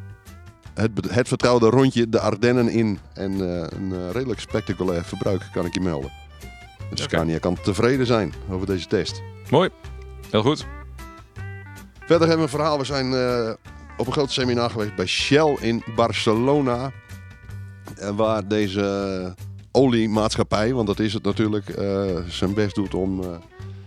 het, 0.75 0.91
het 1.11 1.29
vertrouwde 1.29 1.69
rondje 1.69 2.09
de 2.09 2.21
Ardennen 2.21 2.69
in. 2.69 2.99
En 3.15 3.33
eh, 3.33 3.67
een 3.79 3.93
eh, 3.93 4.11
redelijk 4.11 4.41
spectaculair 4.41 5.05
verbruik 5.05 5.49
kan 5.53 5.65
ik 5.67 5.75
je 5.75 5.81
melden. 5.81 6.11
Dus 6.91 7.03
Scania 7.03 7.39
kan 7.39 7.61
tevreden 7.63 8.07
zijn 8.07 8.33
over 8.51 8.67
deze 8.67 8.87
test. 8.87 9.23
Mooi. 9.51 9.69
Heel 10.31 10.43
goed. 10.43 10.67
Verder 11.99 12.29
hebben 12.29 12.37
we 12.37 12.43
een 12.43 12.59
verhaal. 12.59 12.79
We 12.79 12.85
zijn 12.85 13.13
eh, 13.15 13.53
op 13.97 14.07
een 14.07 14.13
groot 14.13 14.33
seminar 14.33 14.71
geweest 14.71 14.95
bij 14.95 15.07
Shell 15.07 15.57
in 15.61 15.83
Barcelona. 15.97 16.93
Waar 18.17 18.49
deze 18.49 19.35
oliemaatschappij, 19.73 20.73
want 20.75 20.87
dat 20.87 20.99
is 20.99 21.13
het 21.13 21.23
natuurlijk, 21.23 21.69
eh, 21.69 22.05
zijn 22.29 22.55
best 22.55 22.75
doet 22.75 22.95
om 22.95 23.21
eh, 23.21 23.27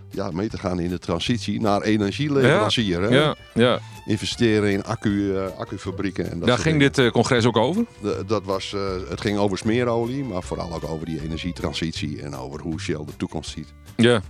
ja, 0.09 0.31
mee 0.31 0.47
te 0.49 0.57
gaan 0.57 0.79
in 0.79 0.89
de 0.89 0.99
transitie 0.99 1.61
naar 1.61 1.81
energieleverancier. 1.81 3.01
hè? 3.01 3.07
Ja, 3.07 3.35
ja. 3.53 3.79
Investeren 4.05 4.71
in 4.71 4.83
accu, 4.83 5.35
eh, 5.35 5.45
accufabrieken. 5.57 6.31
En 6.31 6.39
dat 6.39 6.47
Daar 6.47 6.57
ging 6.57 6.77
dingen. 6.79 6.93
dit 6.93 7.11
congres 7.11 7.45
ook 7.45 7.57
over? 7.57 7.85
De- 8.01 8.23
dat 8.27 8.43
was, 8.43 8.75
het 9.09 9.21
ging 9.21 9.37
over 9.37 9.57
smeerolie, 9.57 10.23
maar 10.23 10.43
vooral 10.43 10.73
ook 10.73 10.87
over 10.89 11.05
die 11.05 11.21
energietransitie 11.23 12.21
en 12.21 12.35
over 12.35 12.61
hoe 12.61 12.79
Shell 12.79 13.05
de 13.05 13.15
toekomst 13.17 13.49
ziet. 13.51 13.73
Ja. 13.95 14.21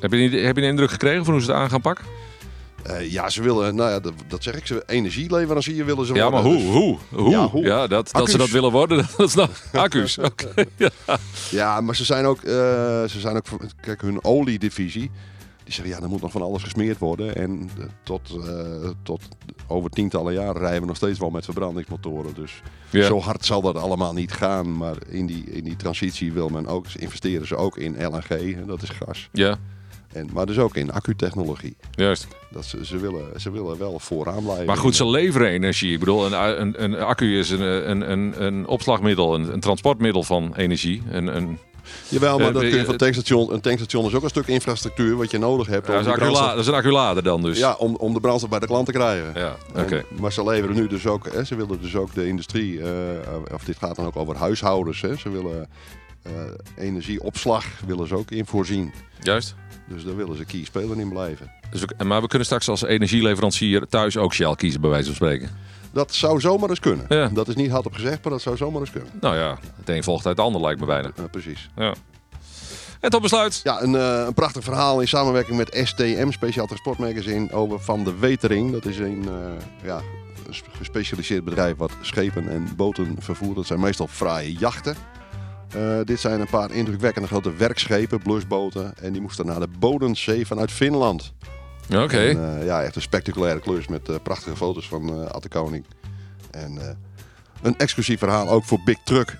Heb 0.00 0.12
je, 0.12 0.18
heb 0.18 0.56
je 0.56 0.62
een 0.62 0.68
indruk 0.68 0.90
gekregen 0.90 1.24
van 1.24 1.32
hoe 1.34 1.42
ze 1.42 1.50
het 1.50 1.60
aan 1.60 1.70
gaan 1.70 1.80
pakken? 1.80 2.04
Eh, 2.82 3.10
ja, 3.12 3.28
ze 3.28 3.42
willen, 3.42 3.74
nou 3.74 3.90
ja, 3.90 4.00
dat, 4.00 4.12
dat 4.28 4.42
zeg 4.42 4.54
ik, 4.56 4.66
ze 4.66 4.82
energieleverancier 4.86 5.84
willen 5.84 6.06
ze 6.06 6.14
Ja, 6.14 6.30
maar 6.30 6.42
worden. 6.42 6.60
hoe? 6.70 6.72
Dus- 6.72 7.08
Hoe? 7.10 7.22
Hoe? 7.22 7.30
Ja, 7.30 7.46
hoe? 7.48 7.62
dat, 7.64 7.90
dat 7.90 8.12
Accu's. 8.12 8.30
ze 8.30 8.38
dat 8.38 8.50
willen 8.50 8.70
worden, 8.70 8.96
dat 9.16 9.28
is 9.28 9.34
nou 9.34 9.48
accu's. 9.72 10.18
Oké. 10.30 10.48
Ja. 10.76 10.90
Ja, 11.50 11.80
maar 11.80 11.96
ze 11.96 12.04
zijn 12.04 12.24
ook, 12.24 12.38
eh, 12.42 12.52
ze 13.04 13.16
zijn 13.20 13.36
ook 13.36 13.44
kijk, 13.80 14.00
hun 14.00 14.24
oliedivisie. 14.24 15.10
Die 15.64 15.76
zeggen, 15.76 15.94
ja, 15.96 16.02
er 16.02 16.08
moet 16.08 16.20
nog 16.20 16.30
van 16.32 16.42
alles 16.42 16.62
gesmeerd 16.62 16.98
worden. 16.98 17.34
En 17.36 17.70
eh, 17.78 17.84
tot, 18.02 18.38
tot 19.02 19.20
over 19.66 19.90
tientallen 19.90 20.32
jaren 20.32 20.60
rijden 20.60 20.80
we 20.80 20.86
nog 20.86 20.96
steeds 20.96 21.18
wel 21.18 21.30
met 21.30 21.44
verbrandingsmotoren. 21.44 22.34
Dus 22.34 22.62
Ja. 22.90 23.06
zo 23.06 23.20
hard 23.20 23.44
zal 23.44 23.60
dat 23.60 23.76
allemaal 23.76 24.12
niet 24.12 24.32
gaan. 24.32 24.76
Maar 24.76 24.96
in 25.08 25.26
die, 25.26 25.44
in 25.44 25.64
die 25.64 25.76
transitie 25.76 26.32
wil 26.32 26.48
men 26.48 26.66
ook, 26.66 26.86
investeren 26.96 27.46
ze 27.46 27.56
ook 27.56 27.76
in 27.76 27.96
LNG, 28.06 28.30
en 28.56 28.64
dat 28.66 28.82
is 28.82 28.88
gas. 28.88 29.28
ja, 29.32 29.58
En, 30.12 30.28
maar 30.32 30.46
dus 30.46 30.58
ook 30.58 30.76
in 30.76 30.90
accutechnologie. 30.92 31.76
juist. 31.90 32.26
Dat 32.50 32.64
ze, 32.64 32.84
ze, 32.86 32.98
willen, 32.98 33.40
ze 33.40 33.50
willen 33.50 33.78
wel 33.78 33.98
vooraan 33.98 34.42
blijven. 34.42 34.66
Maar 34.66 34.76
goed, 34.76 34.96
ze 34.96 35.06
leveren 35.06 35.48
energie. 35.48 35.92
Ik 35.92 35.98
bedoel, 35.98 36.26
een, 36.26 36.60
een, 36.60 36.82
een 36.84 36.96
accu 36.98 37.38
is 37.38 37.50
een, 37.50 37.90
een, 37.90 38.10
een, 38.10 38.42
een 38.44 38.66
opslagmiddel, 38.66 39.34
een, 39.34 39.52
een 39.52 39.60
transportmiddel 39.60 40.22
van 40.22 40.54
energie. 40.56 41.02
Een, 41.10 41.36
een, 41.36 41.58
Jawel, 42.08 42.38
maar 42.38 42.46
Eh, 42.46 42.52
dat 42.52 42.62
kun 42.62 42.70
je 42.72 42.78
eh, 42.78 42.84
van 42.84 42.96
tankstation, 42.96 43.52
een 43.52 43.60
tankstation 43.60 44.06
is 44.06 44.14
ook 44.14 44.22
een 44.22 44.28
stuk 44.28 44.46
infrastructuur 44.46 45.16
wat 45.16 45.30
je 45.30 45.38
nodig 45.38 45.66
hebt. 45.66 45.86
ja, 45.86 45.92
dat, 45.92 46.06
is 46.06 46.12
brandstof- 46.12 46.50
dat 46.50 46.58
is 46.58 46.66
een 46.66 46.74
acculader 46.74 47.22
dan 47.22 47.42
dus. 47.42 47.58
ja, 47.58 47.74
om, 47.74 47.94
om 47.96 48.12
de 48.14 48.20
brandstof 48.20 48.50
bij 48.50 48.58
de 48.58 48.66
klant 48.66 48.86
te 48.86 48.92
krijgen. 48.92 49.32
Ja, 49.34 49.56
oké. 49.76 50.04
maar 50.20 50.32
ze 50.32 50.44
leveren 50.44 50.76
nu 50.76 50.86
dus 50.86 51.06
ook, 51.06 51.32
hè, 51.32 51.44
ze 51.44 51.54
willen 51.56 51.80
dus 51.80 51.96
ook 51.96 52.14
de 52.14 52.26
industrie, 52.26 52.80
eh, 52.82 52.88
of 53.54 53.64
dit 53.64 53.76
gaat 53.78 53.96
dan 53.96 54.06
ook 54.06 54.16
over 54.16 54.36
huishoudens. 54.36 55.00
Hè, 55.00 55.16
ze 55.16 55.30
willen 55.30 55.60
eh, 55.60 55.66
energieopslag 56.76 57.64
willen 57.86 58.08
ze 58.08 58.14
ook 58.14 58.30
in 58.30 58.46
voorzien. 58.46 58.92
Juist. 59.20 59.54
Dus 59.88 60.04
daar 60.04 60.16
willen 60.16 60.36
ze 60.36 60.44
key 60.44 60.64
speler 60.64 61.00
in 61.00 61.08
blijven. 61.08 61.50
Dus 61.70 61.84
maar 62.04 62.20
we 62.20 62.26
kunnen 62.26 62.46
straks 62.46 62.68
als 62.68 62.82
energieleverancier 62.82 63.86
thuis 63.88 64.16
ook 64.16 64.34
Shell 64.34 64.54
kiezen, 64.54 64.80
bij 64.80 64.90
wijze 64.90 65.06
van 65.06 65.14
spreken. 65.14 65.50
Dat 65.92 66.14
zou 66.14 66.40
zomaar 66.40 66.68
eens 66.68 66.80
kunnen. 66.80 67.06
Ja. 67.08 67.28
Dat 67.28 67.48
is 67.48 67.54
niet 67.54 67.70
hard 67.70 67.86
op 67.86 67.94
gezegd, 67.94 68.22
maar 68.22 68.32
dat 68.32 68.42
zou 68.42 68.56
zomaar 68.56 68.80
eens 68.80 68.90
kunnen. 68.90 69.10
Nou 69.20 69.36
ja, 69.36 69.58
het 69.76 69.88
een 69.88 70.02
volgt 70.02 70.26
uit 70.26 70.36
het 70.36 70.46
ander, 70.46 70.60
lijkt 70.60 70.80
me 70.80 70.86
bijna. 70.86 71.10
Ja, 71.16 71.26
precies. 71.26 71.70
Ja. 71.76 71.94
En 73.00 73.10
tot 73.10 73.22
besluit. 73.22 73.60
Ja, 73.64 73.82
een, 73.82 73.94
eh, 73.94 74.24
een 74.26 74.34
prachtig 74.34 74.64
verhaal 74.64 75.00
in 75.00 75.08
samenwerking 75.08 75.56
met 75.56 75.80
STM, 75.84 76.30
Speciaal 76.30 76.66
Transportmagazine, 76.66 77.52
over 77.52 77.80
Van 77.80 78.04
de 78.04 78.18
Wetering. 78.18 78.72
Dat 78.72 78.84
is 78.84 78.98
een 78.98 79.28
eh, 79.28 79.84
ja, 79.84 80.00
een 80.46 80.54
sp- 80.54 80.68
gespecialiseerd 80.76 81.44
bedrijf 81.44 81.76
wat 81.76 81.92
schepen 82.00 82.48
en 82.48 82.68
boten 82.76 83.16
vervoert. 83.18 83.56
Dat 83.56 83.66
zijn 83.66 83.80
meestal 83.80 84.06
fraaie 84.06 84.52
jachten. 84.52 84.96
Eh, 85.72 85.98
dit 86.04 86.20
zijn 86.20 86.40
een 86.40 86.48
paar 86.50 86.70
indrukwekkende 86.72 87.28
grote 87.28 87.52
werkschepen, 87.56 88.22
blusboten. 88.22 88.92
En 89.00 89.12
die 89.12 89.20
moesten 89.22 89.46
naar 89.46 89.60
de 89.60 89.68
Bodensee 89.78 90.46
vanuit 90.46 90.70
Finland. 90.72 91.32
Oké. 91.94 92.18
Eh, 92.18 92.64
ja, 92.64 92.82
echt 92.82 92.96
een 92.96 93.02
spectaculaire 93.02 93.60
klus 93.60 93.88
met 93.88 94.08
eh, 94.08 94.14
prachtige 94.22 94.56
foto's 94.56 94.88
van 94.88 95.08
eh 95.24 95.30
Atte 95.30 95.48
Koning. 95.48 95.84
En 96.50 96.96
een 97.62 97.76
exclusief 97.78 98.18
verhaal 98.18 98.48
ook 98.48 98.64
voor 98.64 98.80
Big 98.84 98.98
Truck. 99.04 99.36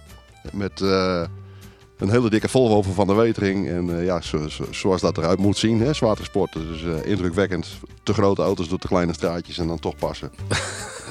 Met 0.53 0.81
een 0.81 2.11
hele 2.11 2.31
dikke 2.31 2.49
Volvo 2.49 2.93
van 2.93 3.07
de 3.07 3.15
Wetering. 3.15 3.69
En 3.69 4.05
ja, 4.05 4.21
zo, 4.21 4.49
zo- 4.49 4.67
zoals 4.71 5.01
dat 5.01 5.19
eruit 5.19 5.39
moet 5.39 5.57
zien, 5.59 5.81
hè, 5.81 5.93
zwaartesport. 5.93 6.53
Dus 6.53 6.83
indrukwekkend. 7.05 7.69
Te 8.03 8.13
grote 8.13 8.43
auto's 8.43 8.69
door 8.69 8.79
te 8.79 8.87
kleine 8.89 9.13
straatjes 9.13 9.59
en 9.59 9.67
dan 9.67 9.79
toch 9.79 9.97
passen. 9.97 10.31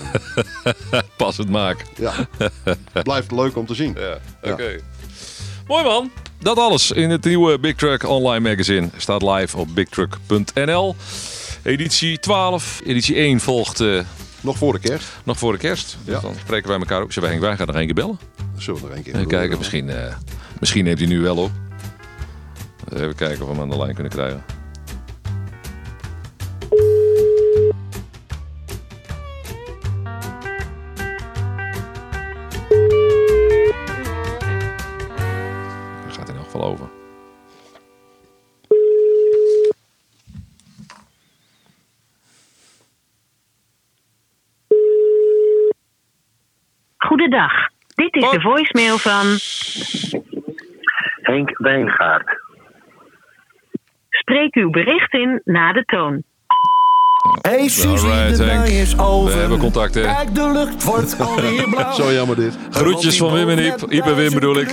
Pas 1.18 1.38
het 1.38 1.50
maak. 1.50 1.86
Ja, 1.96 2.14
blijft 3.04 3.32
leuk 3.32 3.56
om 3.58 3.66
te 3.66 3.76
zien. 3.76 3.94
Ja, 4.00 4.18
Ja. 4.42 4.56
Mooi 5.68 5.84
man. 5.84 6.12
Dat 6.40 6.58
alles 6.58 6.92
in 6.92 7.10
het 7.10 7.24
nieuwe 7.26 7.60
Big 7.60 7.76
Truck 7.76 8.04
Online 8.04 8.50
Magazine. 8.50 8.90
Staat 8.98 9.22
live 9.22 9.58
op 9.58 9.68
bigtruck.nl. 9.76 10.96
Editie 11.64 12.20
12. 12.20 12.82
Editie 12.86 13.16
1 13.16 13.40
volgt 13.40 13.80
eh, 13.80 14.00
Nog 14.42 14.58
voor 14.58 14.74
de 14.74 14.80
kerst. 14.80 15.08
nog 15.24 15.38
voor 15.38 15.52
de 15.52 15.58
kerst. 15.58 15.98
Dus 16.04 16.16
Ja. 16.16 16.22
dan 16.22 16.36
spreken 16.40 16.70
wij 16.70 16.78
elkaar 16.78 17.02
ook. 17.02 17.12
Zullen 17.14 17.30
wij, 17.30 17.40
wij 17.40 17.58
gaan 17.58 17.68
nog 17.68 17.76
één 17.76 17.86
keer 17.86 17.94
bellen? 17.96 18.20
Zullen 18.58 18.82
we 18.82 18.90
er 18.90 18.96
een 18.98 19.04
keer 19.04 19.16
Even 19.16 19.28
kijken, 19.28 19.58
misschien, 19.58 19.90
eh, 19.90 20.14
misschien 20.60 20.84
neemt 20.84 21.00
hij 21.00 21.08
nu 21.08 21.20
wel 21.22 21.38
op. 21.38 21.52
Even 22.94 23.16
kijken 23.16 23.42
of 23.42 23.48
we 23.48 23.54
hem 23.54 23.62
aan 23.64 23.70
de 23.70 23.78
lijn 23.78 23.94
kunnen 23.94 24.12
krijgen. 24.12 24.44
Goedendag. 47.38 47.70
Dit 47.96 48.16
is 48.16 48.30
de 48.30 48.38
Oh. 48.38 48.44
voicemail 48.44 48.98
van 48.98 49.26
Henk 51.22 51.58
Wijngaard. 51.58 52.30
Spreek 54.10 54.56
uw 54.56 54.70
bericht 54.70 55.14
in 55.14 55.42
na 55.44 55.74
de 55.74 55.84
toon. 55.86 56.24
Hey 57.42 57.68
Suzy, 57.68 58.06
Alright, 58.08 58.38
de 58.38 58.72
is 58.72 58.98
over. 59.00 59.34
We 59.34 59.40
hebben 59.40 59.58
contact, 59.58 59.94
hè? 59.94 60.02
Kijk, 60.02 60.36
de 60.36 60.52
lucht 60.52 60.84
wordt 60.84 61.20
alweer 61.20 61.70
blauw. 61.70 61.92
Zo 61.94 62.12
jammer 62.12 62.36
dit. 62.36 62.58
Groetjes 62.72 63.18
van 63.18 63.34
Wim 63.34 63.50
en 63.50 63.60
Iep. 63.60 63.86
Iep 63.90 64.06
en 64.06 64.16
Wim 64.16 64.34
bedoel 64.34 64.60
ik. 64.60 64.70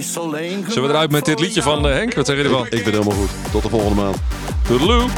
Zullen 0.00 0.64
we 0.66 0.88
eruit 0.88 1.10
met 1.10 1.24
dit 1.24 1.40
liedje 1.40 1.62
van 1.62 1.86
eh, 1.88 1.92
Henk? 1.94 2.14
Wat 2.14 2.26
zeggen 2.26 2.44
jullie 2.44 2.58
Ik 2.58 2.68
van? 2.68 2.78
vind 2.78 2.84
het 2.84 2.94
helemaal 3.04 3.26
goed. 3.26 3.52
Tot 3.52 3.62
de 3.62 3.68
volgende 3.68 4.02
maand. 4.02 4.16
Toedeloe. 4.68 5.08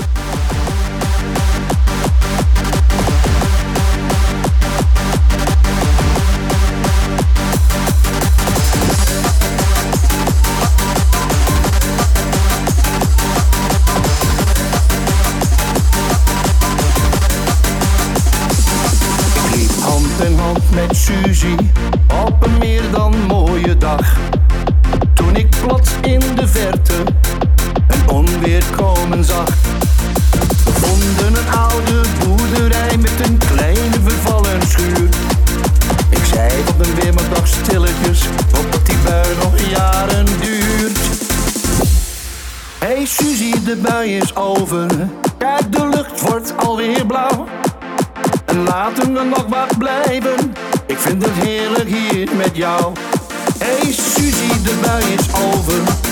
De 55.20 55.32
bui 55.32 55.50
is 55.50 55.68
over. 55.68 56.09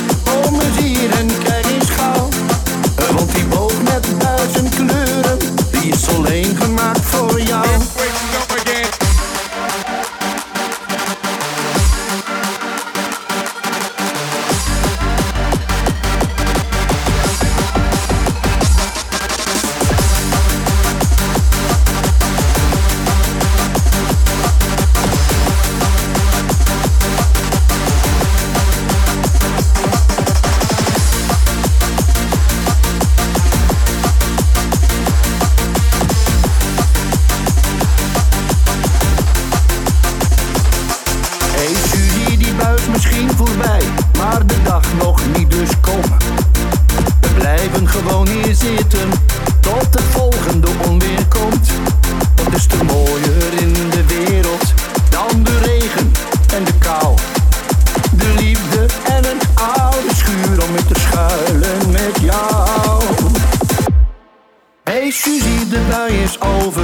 Is 66.28 66.36
over. 66.42 66.77